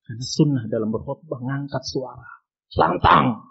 karena 0.04 0.26
sunnah 0.26 0.64
dalam 0.68 0.92
berkhutbah 0.92 1.40
ngangkat 1.40 1.84
suara 1.86 2.44
lantang. 2.76 3.50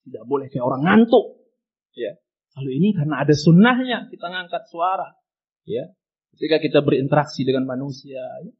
Tidak 0.00 0.24
boleh 0.24 0.48
kayak 0.48 0.64
orang 0.64 0.82
ngantuk. 0.86 1.44
Ya. 1.92 2.16
Kalau 2.50 2.70
ini 2.72 2.96
karena 2.96 3.22
ada 3.22 3.34
sunnahnya 3.36 4.10
kita 4.10 4.26
ngangkat 4.26 4.66
suara. 4.66 5.14
Ya, 5.68 5.92
ketika 6.34 6.56
kita 6.58 6.78
berinteraksi 6.80 7.44
dengan 7.44 7.68
manusia, 7.68 8.18
ya, 8.42 8.52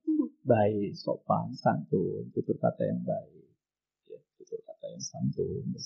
baik, 0.45 0.95
sopan, 0.95 1.57
santun, 1.57 2.29
tutur 2.37 2.61
kata 2.61 2.87
yang 2.87 3.03
baik, 3.03 3.40
yang 4.91 5.03
santun 5.03 5.47
dan. 5.71 5.85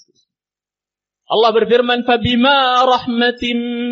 Allah 1.25 1.51
berfirman, 1.57 2.05
فَبِمَا 2.05 2.85
رَحْمَةٍ 2.85 3.43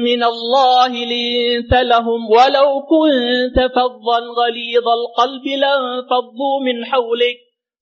مِّنَ 0.05 0.21
اللَّهِ 0.21 0.93
لِنْتَ 0.93 1.73
لَهُمْ 1.73 2.21
وَلَوْ 2.29 2.69
كُنْتَ 2.93 3.59
فَضًّا 3.73 4.19
غَلِيظَ 4.41 4.87
الْقَلْبِ 5.01 5.45
لانفضوا 5.65 6.57
مِنْ 6.61 6.77
حَوْلِكَ 6.85 7.39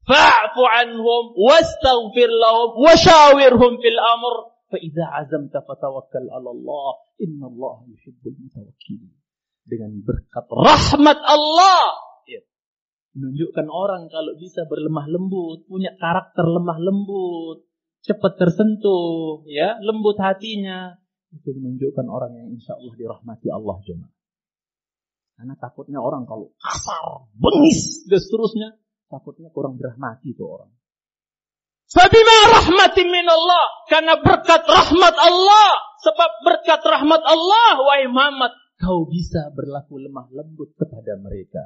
فَاعْفُ 0.06 0.54
عَنْهُمْ 0.74 1.24
وَاسْتَغْفِرْ 1.46 2.30
لَهُمْ 2.44 2.70
وَشَاوِرْهُمْ 2.84 3.72
فِي 3.82 3.88
الْأَمْرِ 3.94 4.34
فَإِذَا 4.70 5.04
عَزَمْتَ 5.18 5.54
فَتَوَكَّلْ 5.66 6.24
عَلَى 6.30 6.50
اللَّهِ 6.56 6.92
إِنَّ 7.26 7.40
اللَّهَ 7.50 7.76
يُحِبُّ 7.90 8.22
الْمُتَوَكِّلِينَ 8.26 9.18
Dengan 9.66 9.92
berkat 10.06 10.46
rahmat 10.46 11.18
Allah, 11.26 12.09
menunjukkan 13.14 13.66
orang 13.66 14.06
kalau 14.06 14.38
bisa 14.38 14.64
berlemah 14.70 15.06
lembut 15.10 15.66
punya 15.66 15.94
karakter 15.98 16.46
lemah 16.46 16.78
lembut 16.78 17.66
cepat 18.06 18.38
tersentuh 18.38 19.42
ya 19.50 19.76
lembut 19.82 20.16
hatinya 20.22 20.94
itu 21.34 21.50
menunjukkan 21.54 22.06
orang 22.06 22.32
yang 22.38 22.48
insya 22.54 22.78
Allah 22.78 22.94
dirahmati 22.94 23.48
Allah 23.50 23.76
jemaah 23.82 24.14
karena 25.40 25.54
takutnya 25.58 25.98
orang 25.98 26.28
kalau 26.28 26.54
kasar 26.60 27.26
bengis 27.34 28.06
dan 28.06 28.20
seterusnya 28.22 28.68
takutnya 29.10 29.50
kurang 29.50 29.74
dirahmati 29.74 30.30
itu 30.30 30.46
orang 30.46 30.70
Fabima 31.90 32.36
rahmatin 32.54 33.10
min 33.10 33.26
Allah. 33.26 33.66
Karena 33.90 34.14
berkat 34.22 34.62
rahmat 34.62 35.14
Allah. 35.18 35.68
Sebab 36.00 36.30
berkat 36.46 36.80
rahmat 36.86 37.18
Allah, 37.26 37.70
wahai 37.82 38.06
Muhammad. 38.06 38.54
Kau 38.78 39.04
bisa 39.10 39.50
berlaku 39.52 39.98
lemah 39.98 40.30
lembut 40.30 40.72
kepada 40.78 41.18
mereka. 41.18 41.60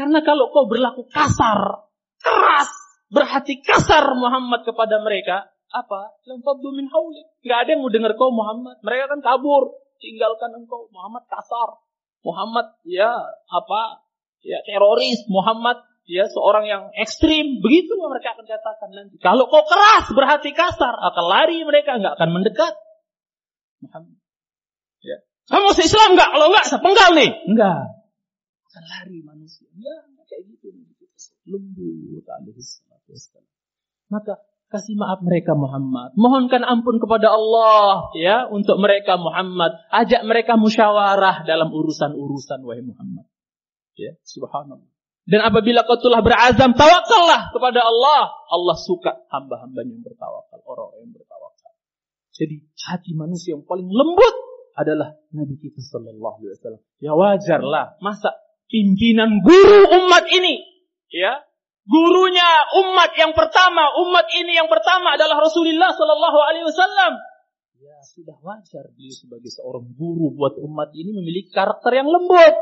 Karena 0.00 0.24
kalau 0.24 0.48
kau 0.48 0.64
berlaku 0.64 1.04
kasar, 1.12 1.84
keras, 2.24 2.72
berhati 3.12 3.60
kasar 3.60 4.16
Muhammad 4.16 4.64
kepada 4.64 4.96
mereka, 5.04 5.52
apa? 5.68 6.16
Lamfaddu 6.24 6.72
min 6.72 6.88
haulik. 6.88 7.28
Gak 7.44 7.68
ada 7.68 7.76
yang 7.76 7.84
mau 7.84 7.92
dengar 7.92 8.16
kau 8.16 8.32
Muhammad. 8.32 8.80
Mereka 8.80 9.12
kan 9.12 9.20
kabur. 9.20 9.76
Tinggalkan 10.00 10.56
engkau. 10.56 10.88
Muhammad 10.88 11.28
kasar. 11.28 11.84
Muhammad 12.24 12.80
ya 12.88 13.12
apa? 13.52 14.00
Ya 14.40 14.64
teroris. 14.64 15.20
Muhammad 15.28 15.84
ya 16.08 16.32
seorang 16.32 16.64
yang 16.64 16.82
ekstrim, 16.96 17.60
begitu 17.60 17.92
mereka 18.00 18.32
akan 18.32 18.48
katakan 18.48 18.90
nanti. 18.96 19.20
Kalau 19.20 19.52
kau 19.52 19.68
keras, 19.68 20.08
berhati 20.16 20.56
kasar, 20.56 20.96
akan 20.96 21.24
lari 21.28 21.60
mereka, 21.62 22.00
nggak 22.00 22.16
akan 22.16 22.30
mendekat. 22.40 22.72
Muhammad. 23.84 24.16
Ya. 25.04 25.20
Kamu 25.52 25.76
masih 25.76 25.84
Islam 25.84 26.16
nggak? 26.16 26.30
Kalau 26.32 26.46
nggak, 26.48 26.64
saya 26.64 26.80
penggal 26.80 27.10
nih. 27.20 27.30
Enggak. 27.52 27.99
Akan 28.70 28.86
lari 28.86 29.18
manusia. 29.26 29.66
Ya, 29.74 30.06
kayak 30.30 30.46
gitu. 30.46 30.70
Lembut 31.50 32.22
alaihi 32.22 32.62
Maka 34.14 34.38
kasih 34.70 34.94
maaf 34.94 35.18
mereka 35.26 35.58
Muhammad. 35.58 36.14
Mohonkan 36.14 36.62
ampun 36.62 37.02
kepada 37.02 37.34
Allah 37.34 38.14
ya 38.14 38.46
untuk 38.46 38.78
mereka 38.78 39.18
Muhammad. 39.18 39.74
Ajak 39.90 40.22
mereka 40.22 40.54
musyawarah 40.54 41.42
dalam 41.42 41.74
urusan-urusan 41.74 42.62
wahai 42.62 42.86
Muhammad. 42.86 43.26
Ya, 43.98 44.14
subhanallah. 44.22 44.86
Dan 45.26 45.42
apabila 45.42 45.82
kau 45.82 45.98
telah 45.98 46.22
berazam, 46.22 46.70
tawakallah 46.72 47.50
kepada 47.50 47.82
Allah. 47.82 48.30
Allah 48.54 48.76
suka 48.78 49.26
hamba-hamba 49.34 49.82
yang 49.82 49.98
bertawakal, 50.02 50.62
orang 50.62 51.02
yang 51.02 51.10
bertawakal. 51.10 51.74
Jadi 52.34 52.62
hati 52.86 53.12
manusia 53.18 53.58
yang 53.58 53.66
paling 53.66 53.90
lembut 53.90 54.34
adalah 54.78 55.18
Nabi 55.34 55.58
kita 55.58 55.82
Sallallahu 55.82 56.46
Alaihi 56.46 56.56
Wasallam. 56.56 56.82
Ya 57.02 57.12
wajarlah, 57.12 58.00
masa 58.00 58.32
pimpinan 58.70 59.42
guru 59.42 59.90
umat 60.00 60.24
ini, 60.30 60.62
ya 61.10 61.42
gurunya 61.90 62.48
umat 62.86 63.10
yang 63.18 63.34
pertama, 63.34 63.90
umat 64.06 64.30
ini 64.38 64.54
yang 64.54 64.70
pertama 64.70 65.18
adalah 65.18 65.42
Rasulullah 65.42 65.90
Sallallahu 65.90 66.38
Alaihi 66.38 66.66
Wasallam. 66.70 67.12
Ya 67.80 67.98
sudah 68.06 68.36
wajar 68.44 68.92
beliau 68.94 69.10
sebagai 69.10 69.50
seorang 69.50 69.90
guru 69.98 70.30
buat 70.36 70.54
umat 70.62 70.94
ini 70.94 71.10
memiliki 71.10 71.50
karakter 71.50 71.98
yang 71.98 72.06
lembut. 72.06 72.54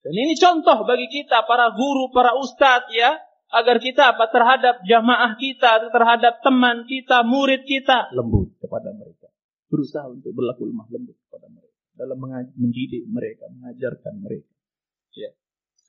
Dan 0.00 0.16
ini 0.16 0.32
contoh 0.34 0.88
bagi 0.88 1.12
kita 1.12 1.44
para 1.44 1.70
guru, 1.76 2.08
para 2.08 2.32
ustadz 2.32 2.88
ya, 2.90 3.20
agar 3.52 3.76
kita 3.76 4.16
apa 4.16 4.32
terhadap 4.32 4.80
jamaah 4.88 5.36
kita, 5.36 5.92
terhadap 5.92 6.40
teman 6.40 6.88
kita, 6.88 7.20
murid 7.20 7.68
kita 7.68 8.08
lembut 8.16 8.56
kepada 8.56 8.96
mereka. 8.96 9.28
Berusaha 9.68 10.08
untuk 10.08 10.32
berlaku 10.32 10.66
lemah 10.66 10.88
lembut 10.88 11.20
kepada 11.28 11.46
mereka 11.52 11.78
dalam 11.92 12.16
mendidik 12.56 13.04
mereka, 13.04 13.52
mengajarkan 13.52 14.14
mereka. 14.24 14.48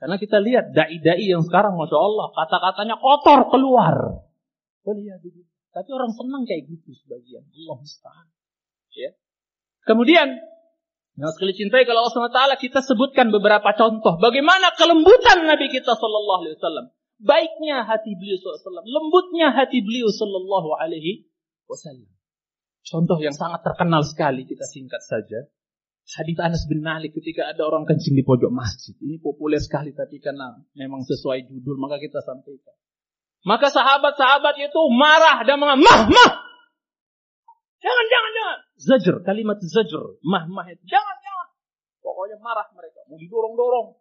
Karena 0.02 0.18
kita 0.18 0.42
lihat 0.42 0.74
dai-dai 0.74 1.30
yang 1.30 1.46
sekarang 1.46 1.78
Masya 1.78 1.94
Allah 1.94 2.34
kata-katanya 2.34 2.98
kotor 2.98 3.54
keluar. 3.54 4.26
Oh 4.82 4.98
iya, 4.98 5.22
tapi 5.70 5.90
orang 5.94 6.10
senang 6.10 6.42
kayak 6.50 6.66
gitu 6.74 6.90
sebagian. 7.06 7.46
Allah 7.46 7.78
mustahil. 7.78 8.28
Ya. 8.98 9.14
Kemudian 9.86 10.42
yang 11.22 11.32
sekali 11.38 11.54
cintai 11.54 11.86
kalau 11.86 12.02
Allah 12.02 12.34
SWT 12.58 12.66
kita 12.66 12.82
sebutkan 12.82 13.30
beberapa 13.30 13.78
contoh. 13.78 14.18
Bagaimana 14.18 14.74
kelembutan 14.74 15.46
Nabi 15.46 15.70
kita 15.70 15.94
Sallallahu 15.94 16.40
Alaihi 16.50 16.56
Wasallam. 16.58 16.86
Baiknya 17.22 17.86
hati 17.86 18.18
beliau 18.18 18.42
SAW. 18.42 18.82
Lembutnya 18.82 19.54
hati 19.54 19.86
beliau 19.86 20.10
Sallallahu 20.10 20.82
Alaihi 20.82 21.30
Wasallam. 21.70 22.10
Contoh 22.82 23.22
yang 23.22 23.38
sangat 23.38 23.62
terkenal 23.62 24.02
sekali 24.02 24.50
kita 24.50 24.66
singkat 24.66 25.06
saja. 25.06 25.46
Hadis 26.02 26.38
Anas 26.42 26.64
bin 26.68 26.84
Malik 26.84 27.16
ketika 27.16 27.48
ada 27.48 27.64
orang 27.64 27.88
kencing 27.88 28.18
di 28.18 28.24
pojok 28.26 28.52
masjid. 28.52 28.98
Ini 29.00 29.22
populer 29.22 29.62
sekali 29.62 29.96
tapi 29.96 30.20
karena 30.20 30.60
memang 30.76 31.06
sesuai 31.08 31.48
judul 31.48 31.80
maka 31.80 32.02
kita 32.02 32.20
sampaikan. 32.20 32.76
Maka 33.42 33.74
sahabat-sahabat 33.74 34.54
itu 34.62 34.82
marah 34.94 35.42
dan 35.42 35.58
mengatakan, 35.58 35.82
mah, 35.82 36.02
mah, 36.14 36.32
Jangan, 37.82 38.06
jangan, 38.06 38.32
jangan. 38.38 38.58
Zajr, 38.78 39.16
kalimat 39.26 39.58
zajr. 39.58 40.22
Mah-mah 40.22 40.70
itu. 40.70 40.86
Jangan, 40.86 41.18
jangan. 41.18 41.48
Pokoknya 42.06 42.38
marah 42.38 42.70
mereka. 42.78 43.02
Mau 43.10 43.18
didorong-dorong. 43.18 43.98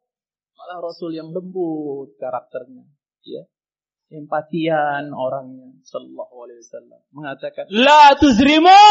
Malah 0.61 0.79
Rasul 0.85 1.17
yang 1.17 1.33
lembut 1.33 2.13
karakternya. 2.21 2.85
Ya. 3.25 3.49
Empatian 4.13 5.17
orangnya. 5.17 5.73
Sallallahu 5.81 6.35
alaihi 6.45 6.61
wasallam. 6.61 7.01
Mengatakan. 7.17 7.65
La 7.73 8.13
tuzrimu. 8.21 8.85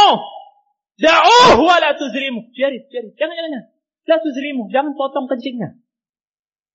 Da'uh 1.00 1.64
wa 1.64 1.76
la 1.80 1.96
tuzrimu. 1.96 2.52
Biarin, 2.52 2.84
biarin. 2.92 3.12
Jangan, 3.16 3.34
jangan, 3.40 3.52
jangan. 3.56 3.66
La 4.06 4.18
tuzrimu. 4.20 4.64
Jangan 4.68 4.92
potong 5.00 5.28
kencingnya. 5.32 5.80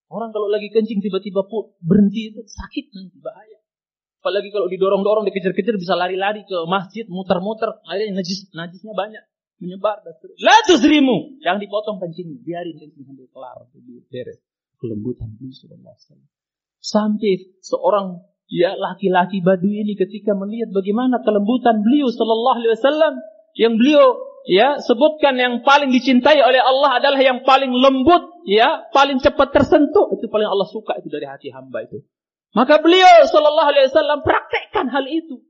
Orang 0.09 0.33
kalau 0.33 0.49
lagi 0.49 0.73
kencing 0.73 1.05
tiba-tiba 1.05 1.45
berhenti 1.85 2.33
itu 2.33 2.41
sakit 2.45 2.85
nanti 2.97 3.19
bahaya. 3.21 3.59
Apalagi 4.25 4.49
kalau 4.49 4.73
didorong-dorong, 4.73 5.29
dikejar-kejar 5.29 5.77
bisa 5.77 5.93
lari-lari 6.01 6.49
ke 6.49 6.57
masjid, 6.65 7.05
muter-muter, 7.13 7.77
akhirnya 7.85 8.25
najis, 8.25 8.49
najisnya 8.57 8.97
banyak, 8.97 9.21
menyebar 9.61 10.01
dan 10.01 10.17
terus. 10.17 10.41
La 10.41 10.57
tuzrimu, 10.65 11.45
jangan 11.45 11.61
dipotong 11.61 12.01
kencingnya, 12.01 12.41
biarin 12.41 12.73
kencing 12.81 13.05
sampai 13.05 13.29
kelar, 13.29 13.69
beres. 14.09 14.41
Kelembutan 14.81 15.29
Sampai 16.81 17.33
seorang 17.65 18.21
ya 18.49 18.77
laki-laki 18.77 19.41
Badui 19.41 19.81
ini 19.81 19.97
ketika 19.97 20.37
melihat 20.37 20.73
bagaimana 20.73 21.25
kelembutan 21.25 21.81
beliau 21.81 22.13
Sallallahu 22.13 22.57
Alaihi 22.61 22.73
Wasallam 22.77 23.15
yang 23.55 23.79
beliau 23.79 24.19
ya, 24.45 24.83
sebutkan 24.83 25.39
yang 25.41 25.65
paling 25.65 25.91
dicintai 25.91 26.39
oleh 26.43 26.61
Allah 26.61 27.01
adalah 27.01 27.21
yang 27.21 27.43
paling 27.43 27.73
lembut, 27.73 28.45
ya, 28.45 28.87
paling 28.93 29.19
cepat 29.23 29.55
tersentuh. 29.55 30.13
Itu 30.19 30.29
paling 30.29 30.49
Allah 30.49 30.69
suka 30.69 30.99
itu 31.01 31.09
dari 31.09 31.25
hati 31.25 31.49
hamba 31.51 31.87
itu. 31.87 32.05
Maka 32.55 32.79
beliau 32.79 33.27
Shallallahu 33.27 33.69
Alaihi 33.75 33.91
Wasallam 33.91 34.23
praktekkan 34.23 34.87
hal 34.93 35.07
itu. 35.11 35.43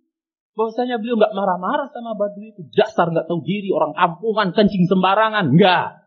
Bahwasanya 0.54 1.02
beliau 1.02 1.18
nggak 1.18 1.34
marah-marah 1.34 1.90
sama 1.90 2.14
Badui 2.14 2.54
itu. 2.54 2.62
Dasar 2.72 3.10
nggak 3.10 3.26
tahu 3.26 3.42
diri, 3.44 3.68
orang 3.74 3.92
kampungan, 3.92 4.54
kencing 4.54 4.86
sembarangan. 4.86 5.52
Enggak. 5.52 6.04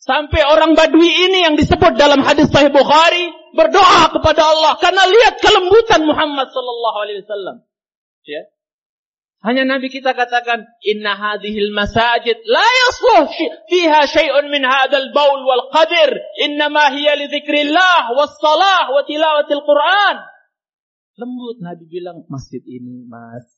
Sampai 0.00 0.40
orang 0.48 0.72
Badui 0.72 1.12
ini 1.28 1.44
yang 1.44 1.54
disebut 1.60 1.94
dalam 2.00 2.24
hadis 2.24 2.48
Sahih 2.48 2.72
Bukhari 2.72 3.30
berdoa 3.52 4.08
kepada 4.16 4.42
Allah 4.48 4.80
karena 4.80 5.04
lihat 5.04 5.44
kelembutan 5.44 6.08
Muhammad 6.08 6.48
sallallahu 6.48 6.96
alaihi 7.04 7.20
wasallam. 7.20 7.56
Ya. 8.24 8.48
Hanya 9.40 9.64
Nabi 9.64 9.88
kita 9.88 10.12
katakan 10.12 10.68
inna 10.84 11.16
hadhil 11.16 11.72
masajid 11.72 12.36
la 12.44 12.60
yasluh 12.60 13.24
fiha 13.72 14.04
syai'un 14.04 14.52
min 14.52 14.60
hadzal 14.60 15.08
baul 15.16 15.40
wal 15.48 15.64
qadir 15.72 16.12
innama 16.44 16.92
hiya 16.92 17.16
li 17.16 17.24
dzikrillah 17.24 18.12
was 18.12 18.36
salah 18.36 18.92
wa 18.92 19.00
tilawatil 19.08 19.64
Quran. 19.64 20.16
Lembut 21.16 21.56
Nabi 21.64 21.88
bilang 21.88 22.28
masjid 22.28 22.60
ini 22.68 23.08
Mas 23.08 23.48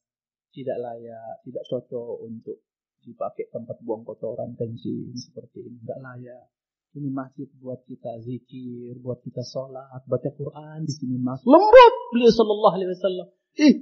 tidak 0.54 0.78
layak, 0.78 1.42
tidak 1.42 1.64
cocok 1.66 2.14
untuk 2.30 2.62
dipakai 3.02 3.50
tempat 3.50 3.82
buang 3.82 4.06
kotoran 4.06 4.54
kencing 4.54 5.10
seperti 5.18 5.66
ini 5.66 5.82
enggak 5.82 5.98
layak. 5.98 6.46
Ini 6.92 7.08
masjid 7.08 7.48
buat 7.58 7.82
kita 7.88 8.20
zikir, 8.20 9.00
buat 9.00 9.24
kita 9.24 9.40
sholat, 9.42 10.04
baca 10.04 10.30
Quran 10.30 10.84
di 10.84 10.92
sini 10.92 11.16
mas. 11.16 11.40
Lembut 11.48 11.94
beliau 12.12 12.28
Shallallahu 12.28 12.74
Alaihi 12.76 12.92
Wasallam. 12.92 13.28
Ih, 13.56 13.74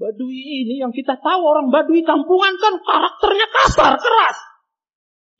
Badui 0.00 0.64
ini 0.64 0.80
yang 0.80 0.96
kita 0.96 1.20
tahu 1.20 1.44
orang 1.44 1.68
Badui 1.68 2.00
kampungan 2.00 2.56
kan 2.56 2.80
karakternya 2.80 3.46
kasar, 3.52 4.00
keras. 4.00 4.38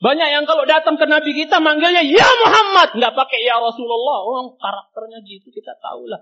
Banyak 0.01 0.29
yang 0.33 0.45
kalau 0.45 0.69
datang 0.69 1.01
ke 1.01 1.05
Nabi 1.09 1.33
kita 1.33 1.57
manggilnya 1.57 2.05
Ya 2.05 2.29
Muhammad, 2.45 2.93
nggak 2.93 3.13
pakai 3.17 3.41
Ya 3.41 3.57
Rasulullah. 3.57 4.21
Orang 4.21 4.53
karakternya 4.61 5.25
gitu 5.25 5.49
kita 5.49 5.73
tahu 5.81 6.05
lah. 6.05 6.21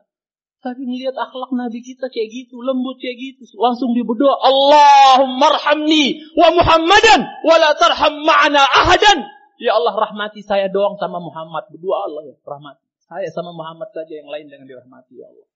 Tapi 0.60 0.84
melihat 0.84 1.16
akhlak 1.16 1.52
Nabi 1.56 1.80
kita 1.80 2.12
kayak 2.12 2.28
gitu, 2.32 2.60
lembut 2.60 3.00
kayak 3.00 3.16
gitu, 3.16 3.48
langsung 3.56 3.96
dia 3.96 4.04
berdoa, 4.04 4.36
Allahumma 4.44 5.56
arhamni 5.56 6.20
wa 6.36 6.52
Muhammadan 6.52 7.24
wa 7.48 7.56
la 7.56 7.72
tarham 7.80 8.24
ma'ana 8.28 8.68
ahadan. 8.68 9.24
Ya 9.60 9.76
Allah 9.76 9.96
rahmati 9.96 10.44
saya 10.44 10.68
doang 10.68 11.00
sama 11.00 11.20
Muhammad. 11.24 11.68
Berdua 11.72 12.08
Allah 12.08 12.28
ya, 12.32 12.36
rahmat. 12.44 12.76
Saya 13.04 13.28
sama 13.32 13.56
Muhammad 13.56 13.92
saja 13.96 14.20
yang 14.20 14.28
lain 14.28 14.52
jangan 14.52 14.68
dirahmati 14.68 15.20
ya 15.20 15.28
Allah. 15.28 15.48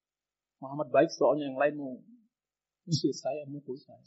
Muhammad 0.63 0.87
baik 0.95 1.11
soalnya 1.11 1.51
yang 1.51 1.59
lain 1.59 1.75
mau 1.75 1.99
usir 2.87 3.13
saya, 3.15 3.47
mukul 3.47 3.79
saya. 3.79 4.01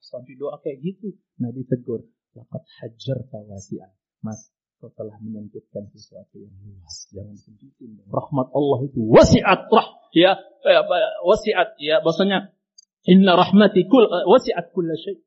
Sampai 0.00 0.34
doa 0.36 0.56
kayak 0.60 0.80
gitu. 0.80 1.14
Nabi 1.38 1.64
tegur, 1.68 2.04
laqad 2.34 2.64
hajar 2.80 3.18
tawasi'an. 3.28 3.92
Mas, 4.20 4.52
kau 4.80 4.88
telah 4.96 5.20
menyempitkan 5.20 5.92
sesuatu 5.92 6.40
yang 6.40 6.56
luas. 6.64 7.08
Jangan 7.12 7.36
sempitin. 7.36 8.00
Rahmat 8.08 8.48
Allah 8.56 8.78
itu 8.88 9.00
wasiat 9.04 9.68
rah 9.68 9.88
ya 10.16 10.40
eh, 10.40 10.82
wasiat 11.22 11.76
ya 11.78 12.00
bahasanya 12.00 12.50
inna 13.04 13.36
rahmati 13.36 13.84
kul 13.84 14.08
eh, 14.08 14.24
wasiat 14.24 14.72
kulla 14.72 14.96
syai. 14.96 15.20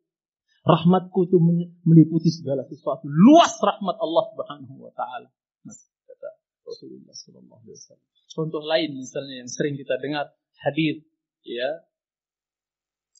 Rahmatku 0.64 1.28
itu 1.28 1.38
meliputi 1.84 2.32
segala 2.32 2.64
sesuatu. 2.64 3.04
Luas 3.06 3.60
rahmat 3.60 4.00
Allah 4.00 4.24
Subhanahu 4.32 4.76
wa 4.80 4.92
taala. 4.96 5.28
Mas 5.68 5.92
kata 6.08 6.40
Rasulullah 6.64 7.12
sallallahu 7.12 7.62
alaihi 7.68 7.78
wasallam. 7.78 8.08
Contoh 8.34 8.64
lain 8.64 8.96
misalnya 8.96 9.44
yang 9.44 9.50
sering 9.52 9.76
kita 9.78 10.00
dengar 10.00 10.32
hadis 10.64 11.04
ya 11.44 11.84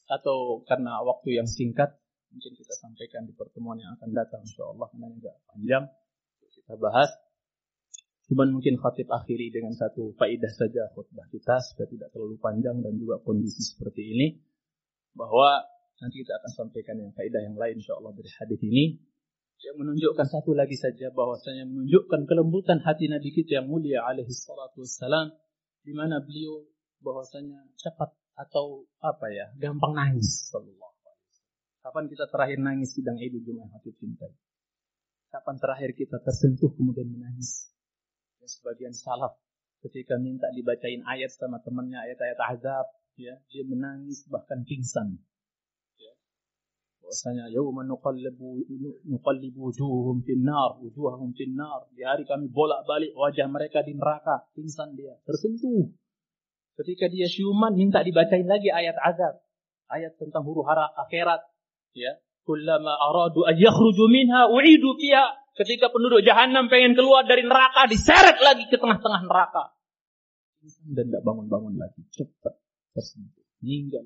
atau 0.08 0.62
karena 0.68 1.00
waktu 1.00 1.40
yang 1.40 1.48
singkat 1.48 1.96
mungkin 2.34 2.52
kita 2.58 2.74
sampaikan 2.76 3.24
di 3.24 3.32
pertemuan 3.32 3.78
yang 3.78 3.94
akan 3.94 4.10
datang 4.10 4.42
insyaallah 4.42 4.90
karena 4.90 5.06
enggak 5.06 5.36
panjang 5.48 5.84
kita 6.64 6.80
bahas. 6.80 7.10
Cuman 8.24 8.56
mungkin 8.56 8.80
khatib 8.80 9.12
akhiri 9.12 9.52
dengan 9.52 9.76
satu 9.76 10.16
faidah 10.16 10.48
saja 10.48 10.88
khutbah 10.96 11.28
kita 11.28 11.60
supaya 11.60 11.84
tidak 11.92 12.08
terlalu 12.08 12.40
panjang 12.40 12.80
dan 12.80 12.96
juga 12.96 13.20
kondisi 13.20 13.60
seperti 13.60 14.00
ini. 14.16 14.26
Bahwa 15.12 15.60
nanti 16.00 16.24
kita 16.24 16.40
akan 16.40 16.50
sampaikan 16.64 16.96
yang 16.96 17.12
faidah 17.12 17.44
yang 17.44 17.52
lain 17.60 17.84
insyaAllah 17.84 18.16
dari 18.16 18.30
hadis 18.40 18.60
ini. 18.64 18.96
Yang 19.60 19.76
menunjukkan 19.76 20.26
satu 20.28 20.56
lagi 20.56 20.76
saja 20.80 21.12
bahwasanya 21.12 21.68
menunjukkan 21.68 22.24
kelembutan 22.24 22.80
hati 22.80 23.12
Nabi 23.12 23.28
kita 23.28 23.60
yang 23.60 23.68
mulia 23.68 24.00
alaihi 24.08 24.32
salatu 24.32 24.88
wassalam. 24.88 25.28
Di 25.84 25.92
mana 25.92 26.24
beliau 26.24 26.64
bahwasanya 27.04 27.60
cepat 27.76 28.16
atau 28.34 28.86
apa 28.98 29.26
ya, 29.30 29.46
gampang 29.58 29.94
nangis. 29.94 30.50
Kapan 31.84 32.08
kita 32.08 32.26
terakhir 32.32 32.58
nangis 32.64 32.96
sidang 32.96 33.20
Idul 33.20 33.44
Jumat 33.44 33.70
hati 33.70 33.92
cinta? 33.94 34.26
Kapan 35.30 35.56
terakhir 35.58 35.90
kita 35.94 36.22
tersentuh 36.22 36.72
kemudian 36.74 37.10
menangis? 37.10 37.70
Yang 38.40 38.60
sebagian 38.60 38.94
salaf 38.94 39.36
ketika 39.84 40.16
minta 40.16 40.48
dibacain 40.56 41.04
ayat 41.04 41.28
sama 41.28 41.60
temannya 41.60 42.00
ayat-ayat 42.00 42.40
azab, 42.56 42.86
ya, 43.20 43.36
dia 43.52 43.64
menangis 43.68 44.24
bahkan 44.32 44.64
pingsan. 44.64 45.20
Ya. 46.00 46.12
Bahwasanya 47.04 47.52
yauma 47.52 47.84
nuqallibu 47.84 48.64
nuqallibu 49.04 49.68
wujuhum 49.68 50.24
finnar, 50.24 50.80
wujuhahum 50.80 51.36
finnar. 51.36 51.84
Di 51.92 52.00
hari 52.00 52.24
kami 52.24 52.48
bolak-balik 52.48 53.12
wajah 53.12 53.44
mereka 53.52 53.84
di 53.84 53.92
neraka, 53.92 54.48
pingsan 54.56 54.96
dia, 54.96 55.20
tersentuh. 55.28 55.92
Ketika 56.74 57.06
dia 57.06 57.30
siuman 57.30 57.74
minta 57.78 58.02
dibacain 58.02 58.46
lagi 58.46 58.70
ayat 58.70 58.98
azab, 58.98 59.38
ayat 59.90 60.18
tentang 60.18 60.42
huru 60.42 60.66
hara 60.66 60.90
akhirat, 61.06 61.42
ya 61.94 62.18
Kullama 62.44 62.92
aradu 63.00 63.48
an 63.48 63.56
minha 64.12 64.52
u'idu 64.52 65.00
fiha. 65.00 65.40
Ketika 65.54 65.88
penduduk 65.88 66.20
jahanam 66.26 66.68
pengen 66.68 66.92
keluar 66.98 67.24
dari 67.24 67.46
neraka, 67.46 67.88
diseret 67.88 68.36
lagi 68.42 68.68
ke 68.68 68.76
tengah-tengah 68.76 69.22
neraka. 69.24 69.72
Dan 70.92 71.08
tidak 71.08 71.22
bangun-bangun 71.24 71.78
lagi. 71.78 72.02
Cepat 72.10 72.58
tersentuh. 72.92 73.44
Meninggal. 73.62 74.04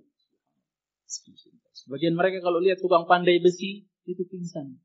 Sebagian 1.73 2.15
mereka 2.15 2.45
kalau 2.45 2.61
lihat 2.61 2.79
tukang 2.85 3.09
pandai 3.09 3.41
besi, 3.41 3.89
itu 4.05 4.23
pingsan. 4.29 4.77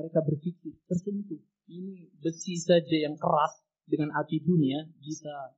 Mereka 0.00 0.24
berpikir, 0.24 0.80
tersentuh. 0.88 1.44
Ini 1.68 2.08
besi 2.24 2.56
saja 2.56 2.96
yang 2.96 3.20
keras 3.20 3.60
dengan 3.84 4.16
api 4.16 4.40
dunia 4.40 4.80
bisa 4.96 5.54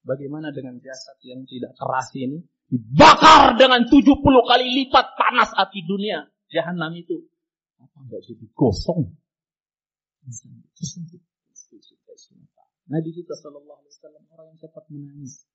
Bagaimana 0.00 0.48
dengan 0.54 0.80
jasad 0.80 1.20
yang 1.24 1.44
tidak 1.44 1.76
keras 1.76 2.08
ini? 2.16 2.40
dibakar 2.70 3.58
dengan 3.58 3.82
70 3.82 4.22
kali 4.22 4.66
lipat 4.70 5.18
panas 5.18 5.50
api 5.58 5.82
dunia 5.82 6.22
jahanam 6.46 6.94
itu. 6.94 7.18
Apa 7.82 7.98
enggak 8.06 8.22
jadi 8.22 8.46
gosong? 8.54 9.10
Nabi 12.90 13.10
kita 13.14 13.34
Shallallahu 13.38 13.78
Alaihi 13.82 13.94
Wasallam 13.98 14.24
orang 14.30 14.46
yang 14.54 14.58
cepat 14.62 14.84
menangis. 14.90 15.46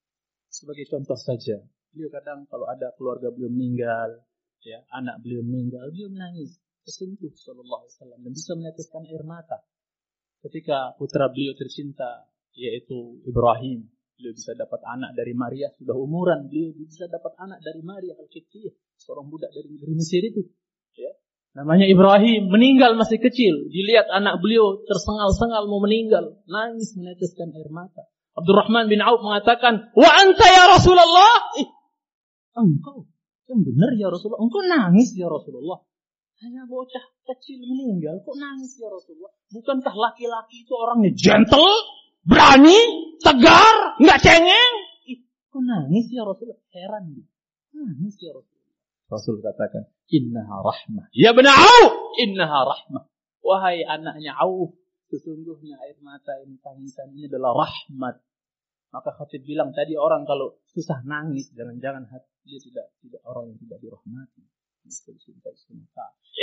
Sebagai 0.52 0.86
contoh 0.92 1.20
saja 1.20 1.60
beliau 1.96 2.12
kadang 2.12 2.44
kalau 2.52 2.68
ada 2.68 2.92
keluarga 3.00 3.32
beliau 3.32 3.48
meninggal 3.48 4.20
ya 4.60 4.84
anak 4.92 5.24
beliau 5.24 5.44
meninggal 5.48 5.88
beliau 5.96 6.12
menangis 6.12 6.60
tersentuh 6.84 7.32
Shallallahu 7.32 7.88
Alaihi 7.88 7.96
Wasallam 7.96 8.20
dan 8.28 8.32
bisa 8.36 8.52
meneteskan 8.60 9.04
air 9.08 9.24
mata. 9.24 9.64
Ketika 10.44 11.00
putra 11.00 11.32
beliau 11.32 11.56
tercinta 11.56 12.28
yaitu 12.56 13.22
Ibrahim 13.28 13.92
Beliau 14.16 14.32
bisa 14.32 14.56
dapat 14.56 14.80
anak 14.88 15.12
dari 15.12 15.36
Maria 15.36 15.68
sudah 15.76 15.92
umuran. 15.92 16.48
Beliau 16.48 16.72
bisa 16.72 17.12
dapat 17.12 17.36
anak 17.36 17.60
dari 17.60 17.84
Maria 17.84 18.16
al-Qibtiyah, 18.16 18.72
seorang 18.96 19.28
budak 19.28 19.52
dari 19.52 19.68
negeri 19.76 19.92
Mesir 19.92 20.24
itu. 20.24 20.40
Ya. 20.96 21.12
Namanya 21.60 21.84
Ibrahim, 21.84 22.48
meninggal 22.48 22.96
masih 22.96 23.20
kecil. 23.20 23.68
Dilihat 23.68 24.08
anak 24.08 24.40
beliau 24.40 24.80
tersengal-sengal 24.88 25.68
mau 25.68 25.84
meninggal, 25.84 26.40
nangis 26.48 26.96
meneteskan 26.96 27.52
air 27.60 27.68
mata. 27.68 28.08
Abdurrahman 28.40 28.88
bin 28.88 29.04
Auf 29.04 29.20
mengatakan, 29.20 29.92
"Wa 29.96 30.10
anta 30.16 30.48
ya 30.48 30.64
Rasulullah?" 30.72 31.36
Eh, 31.60 31.68
engkau 32.56 33.12
yang 33.52 33.68
benar 33.68 33.92
ya 34.00 34.08
Rasulullah. 34.08 34.44
Engkau 34.48 34.64
nangis 34.64 35.12
ya 35.12 35.28
Rasulullah. 35.28 35.84
Hanya 36.40 36.68
bocah 36.68 37.04
kecil 37.24 37.64
meninggal, 37.64 38.20
kok 38.24 38.36
nangis 38.36 38.76
ya 38.80 38.88
Rasulullah? 38.92 39.32
Bukankah 39.52 39.96
laki-laki 39.96 40.68
itu 40.68 40.72
orangnya 40.76 41.12
gentle, 41.16 41.72
berani, 42.26 42.78
tegar, 43.22 43.98
nggak 44.02 44.20
cengeng. 44.20 44.74
Ih, 45.08 45.22
kok 45.50 45.62
nangis 45.62 46.10
ya 46.10 46.26
Rasul? 46.26 46.58
Heran 46.74 47.14
dia. 47.14 47.28
Nangis 47.78 48.18
ya 48.20 48.34
Rasul. 48.34 48.60
Rasul 49.06 49.36
katakan, 49.46 49.86
innaha 50.10 50.66
rahmah. 50.66 51.06
Ya 51.14 51.32
benar, 51.38 51.62
innaha 52.18 52.60
rahmah. 52.66 53.06
Wahai 53.46 53.86
anaknya 53.86 54.34
Auf, 54.42 54.74
sesungguhnya 55.14 55.78
air 55.86 56.02
mata 56.02 56.34
ini, 56.42 56.58
tangisan 56.58 57.14
ini 57.14 57.30
adalah 57.30 57.54
rahmat. 57.54 58.18
Maka 58.90 59.14
khatib 59.14 59.46
bilang 59.46 59.70
tadi 59.78 59.94
orang 59.94 60.26
kalau 60.26 60.58
susah 60.74 61.06
nangis, 61.06 61.54
jangan-jangan 61.54 62.10
dia 62.42 62.58
tidak 62.58 62.90
tidak 63.06 63.22
orang 63.30 63.54
yang 63.54 63.60
tidak 63.62 63.78
dirahmati. 63.86 64.42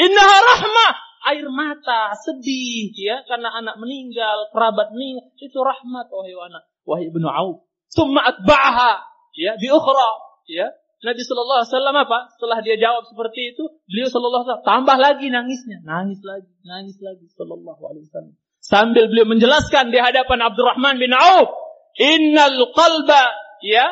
Innaha 0.03 0.38
rahmah 0.42 0.92
air 1.31 1.47
mata, 1.47 2.14
sedih 2.18 2.90
ya 2.95 3.23
karena 3.31 3.55
anak 3.55 3.79
meninggal, 3.79 4.51
kerabat 4.51 4.90
meninggal, 4.90 5.21
itu 5.42 5.59
rahmat 5.59 6.07
wahai 6.09 6.33
anak, 6.33 6.64
wahai 6.87 7.11
Ibnu 7.11 7.26
Auf. 7.26 7.66
Summa 7.90 8.22
atba'aha 8.24 9.02
ya 9.35 9.59
bi 9.59 9.68
ukhra 9.68 10.11
ya. 10.48 10.70
Nabi 11.02 11.18
Shallallahu 11.18 11.66
Alaihi 11.66 11.72
Wasallam 11.74 11.96
apa? 11.98 12.18
Setelah 12.38 12.59
dia 12.62 12.78
jawab 12.78 13.02
seperti 13.11 13.59
itu, 13.59 13.74
beliau 13.90 14.07
Shallallahu 14.07 14.46
Alaihi 14.46 14.50
Wasallam 14.55 14.70
tambah 14.70 14.96
lagi 15.02 15.26
nangisnya, 15.35 15.78
nangis 15.83 16.22
lagi, 16.22 16.55
nangis 16.62 16.94
lagi 17.02 17.26
Shallallahu 17.35 17.83
Alaihi 17.90 18.07
Wasallam. 18.07 18.35
Sambil 18.62 19.11
beliau 19.11 19.26
menjelaskan 19.26 19.90
di 19.90 19.98
hadapan 19.98 20.38
Abdurrahman 20.46 21.02
bin 21.02 21.11
Auf, 21.11 21.50
Innal 21.98 22.72
qalba 22.72 23.22
ya 23.61 23.85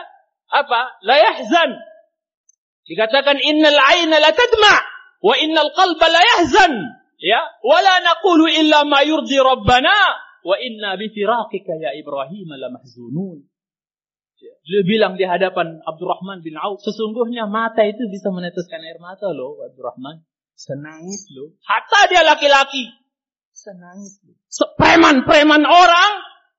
apa? 0.49 0.81
La 1.05 1.17
yahzan. 1.21 1.77
Dikatakan 2.89 3.39
innal 3.39 3.77
aina 3.77 4.17
la 4.19 4.33
tadma 4.33 4.75
wa 5.21 5.35
innal 5.37 5.71
qalba 5.77 6.07
la 6.09 6.23
yahzan. 6.35 6.75
Ya, 7.21 7.45
wala 7.61 8.01
naqulu 8.01 8.49
illa 8.49 8.89
ma 8.89 9.05
yurdi 9.05 9.37
rabbana 9.37 9.93
wa 10.45 10.57
inna 10.57 10.97
bi 10.97 11.13
firaqika 11.13 11.77
ya 11.79 11.91
Ibrahim 11.97 12.49
la 12.57 12.69
mahzunun. 12.73 13.45
Dia 14.41 14.81
bilang 14.89 15.21
di 15.21 15.29
hadapan 15.29 15.85
Abdurrahman 15.85 16.41
bin 16.41 16.57
Auf, 16.57 16.81
sesungguhnya 16.81 17.45
mata 17.45 17.85
itu 17.85 18.09
bisa 18.09 18.33
meneteskan 18.33 18.81
air 18.81 18.97
mata 18.97 19.29
loh, 19.37 19.61
Abdurrahman. 19.61 20.25
Senangis 20.57 21.29
loh. 21.33 21.57
Hatta 21.65 22.09
dia 22.09 22.25
laki-laki. 22.25 22.89
Senangis 23.53 24.21
loh. 24.25 24.37
Preman-preman 24.77 25.65
orang. 25.65 26.13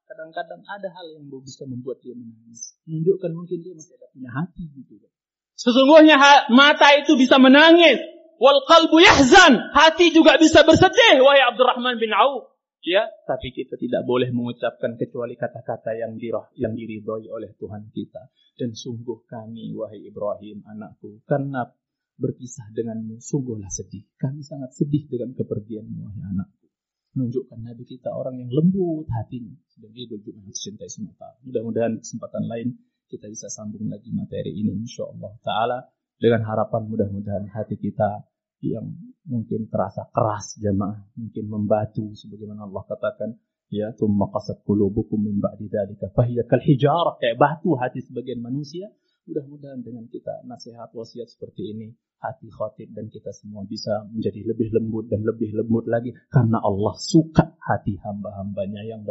Kadang-kadang 0.06 0.62
ada 0.68 0.90
hal 0.92 1.06
yang 1.16 1.30
bisa 1.42 1.64
membuat 1.66 2.02
dia 2.04 2.14
menangis. 2.14 2.76
Menunjukkan 2.86 3.32
mungkin 3.34 3.58
dia 3.64 3.74
masih 3.74 3.96
ada 3.98 4.08
punya 4.12 4.30
hati 4.30 4.66
gitu. 4.76 5.08
Sesungguhnya 5.56 6.18
mata 6.52 6.98
itu 7.00 7.16
bisa 7.16 7.38
menangis. 7.38 8.02
Wal 8.42 8.66
qalbu 8.66 8.98
yahzan. 9.00 9.72
Hati 9.72 10.12
juga 10.12 10.36
bisa 10.42 10.66
bersedih. 10.66 11.22
Wahai 11.22 11.46
Abdurrahman 11.48 12.02
bin 12.02 12.12
Auf. 12.12 12.51
Ya, 12.82 13.06
tapi 13.30 13.54
kita 13.54 13.78
tidak 13.78 14.10
boleh 14.10 14.34
mengucapkan 14.34 14.98
kecuali 14.98 15.38
kata-kata 15.38 15.94
yang 15.94 16.18
dirah, 16.18 16.50
yang 16.58 16.74
diridhoi 16.74 17.30
oleh 17.30 17.54
Tuhan 17.54 17.94
kita. 17.94 18.34
Dan 18.58 18.74
sungguh 18.74 19.22
kami, 19.30 19.70
wahai 19.78 20.02
Ibrahim, 20.02 20.66
anakku, 20.66 21.22
karena 21.30 21.70
berpisah 22.18 22.74
denganmu, 22.74 23.22
sungguhlah 23.22 23.70
sedih. 23.70 24.10
Kami 24.18 24.42
sangat 24.42 24.74
sedih 24.74 25.06
dengan 25.06 25.38
kepergianmu, 25.38 26.10
wahai 26.10 26.26
anakku. 26.34 26.66
Menunjukkan 27.14 27.60
Nabi 27.62 27.84
kita 27.86 28.10
orang 28.18 28.42
yang 28.42 28.50
lembut 28.50 29.06
hatinya. 29.14 29.54
Dan 29.78 29.92
dia 29.94 30.06
juga 30.10 30.32
cintai 30.50 30.90
semata. 30.90 31.38
Mudah-mudahan 31.46 32.02
kesempatan 32.02 32.50
lain 32.50 32.82
kita 33.12 33.30
bisa 33.30 33.52
sambung 33.52 33.92
lagi 33.94 34.10
materi 34.10 34.58
ini, 34.58 34.74
insya 34.74 35.06
Allah 35.06 35.34
Ta'ala. 35.44 35.80
Dengan 36.18 36.46
harapan 36.50 36.86
mudah-mudahan 36.90 37.46
hati 37.52 37.78
kita 37.78 38.26
yang 38.65 38.87
mungkin 39.29 39.69
terasa 39.69 40.09
keras 40.11 40.57
jamaah, 40.59 41.13
mungkin 41.19 41.45
membatu 41.47 42.17
sebagaimana 42.17 42.65
Allah 42.65 42.83
katakan, 42.89 43.31
ya 43.69 43.93
tumma 43.95 44.31
qasat 44.33 44.63
qulubukum 44.65 45.21
min 45.21 45.43
ba'di 45.43 45.69
dzalika 45.69 46.11
fahiya 46.15 46.47
kal 46.47 46.63
hijarah 46.63 47.19
kayak 47.21 47.37
batu 47.37 47.77
hati 47.77 48.01
sebagian 48.01 48.41
manusia. 48.41 48.89
Mudah-mudahan 49.27 49.83
dengan 49.83 50.07
kita 50.07 50.47
nasihat 50.47 50.95
wasiat 50.95 51.27
seperti 51.27 51.75
ini, 51.75 51.91
hati 52.23 52.47
khatib 52.47 52.95
dan 52.95 53.11
kita 53.11 53.35
semua 53.35 53.67
bisa 53.67 54.07
menjadi 54.07 54.47
lebih 54.47 54.71
lembut 54.71 55.11
dan 55.11 55.27
lebih 55.27 55.51
lembut 55.51 55.91
lagi 55.91 56.15
karena 56.31 56.63
Allah 56.63 56.95
suka 56.95 57.59
hati 57.59 57.99
hamba-hambanya 57.99 58.87
yang 58.87 59.03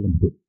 lembut. 0.00 0.40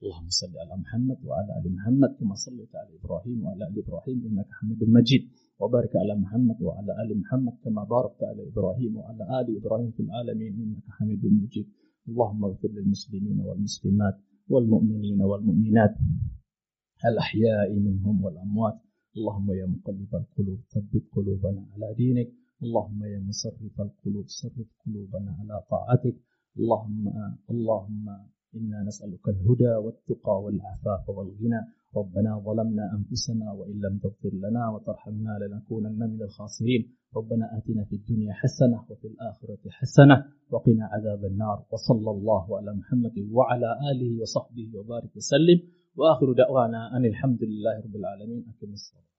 اللهم 0.00 0.32
صل 0.32 0.56
على 0.56 0.74
محمد 0.80 1.18
وعلى 1.28 1.50
ال 1.60 1.66
محمد 1.76 2.10
كما 2.16 2.32
صليت 2.32 2.72
على 2.72 2.96
ابراهيم 3.04 3.38
وعلى 3.44 3.64
ال 3.68 3.76
ابراهيم 3.84 4.18
انك 4.32 4.48
حميد 4.48 4.80
مجيد 4.96 5.22
وبارك 5.59 5.95
على 5.95 6.15
محمد 6.15 6.61
وعلى 6.61 6.91
آل 7.03 7.19
محمد 7.19 7.53
كما 7.63 7.83
باركت 7.83 8.23
على 8.23 8.47
إبراهيم 8.47 8.97
وعلى 8.97 9.23
آل 9.39 9.47
إبراهيم 9.59 9.91
في 9.91 9.99
العالمين. 9.99 10.53
إنك 10.63 10.83
حميد 10.89 11.25
مجيد. 11.25 11.67
اللهم 12.09 12.45
اغفر 12.45 12.67
للمسلمين 12.67 13.39
والمسلمات 13.39 14.17
والمؤمنين 14.49 15.21
والمؤمنات 15.21 15.95
الأحياء 17.05 17.69
منهم 17.73 18.23
والأموات. 18.23 18.77
اللهم 19.17 19.51
يا 19.51 19.65
مقلب 19.65 20.15
القلوب 20.15 20.59
ثبت 20.73 21.03
قلوبنا 21.15 21.61
على 21.73 21.93
دينك. 21.97 22.29
اللهم 22.63 23.03
يا 23.03 23.19
مصرف 23.19 23.81
القلوب 23.87 24.25
صرف 24.27 24.67
قلوبنا 24.85 25.31
على 25.39 25.63
طاعتك. 25.69 26.15
اللهم 26.59 27.13
اللهم 27.51 28.05
إنا 28.55 28.83
نسألك 28.83 29.29
الهدى 29.29 29.73
والتقى 29.83 30.43
والعفاف 30.43 31.09
والغنى. 31.09 31.61
ربنا 31.97 32.39
ظلمنا 32.45 32.93
أنفسنا 32.97 33.51
وإن 33.51 33.81
لم 33.81 33.97
تغفر 33.97 34.29
لنا 34.33 34.69
وترحمنا 34.69 35.39
لنكونن 35.41 35.99
من 35.99 36.21
الخاسرين. 36.21 36.91
ربنا 37.15 37.57
آتنا 37.57 37.83
في 37.83 37.95
الدنيا 37.95 38.33
حسنة 38.33 38.85
وفي 38.89 39.07
الآخرة 39.07 39.69
حسنة 39.69 40.25
وقنا 40.49 40.85
عذاب 40.85 41.25
النار. 41.25 41.65
وصلى 41.71 42.11
الله 42.11 42.57
على 42.57 42.73
محمد 42.73 43.29
وعلى 43.31 43.69
آله 43.91 44.21
وصحبه 44.21 44.77
وبارك 44.77 45.15
وسلم. 45.15 45.59
وآخر 45.95 46.33
دعوانا 46.33 46.97
أن 46.97 47.05
الحمد 47.05 47.43
لله 47.43 47.79
رب 47.85 47.95
العالمين. 47.95 48.45
أكرم 48.49 48.73
الصلاة. 48.73 49.14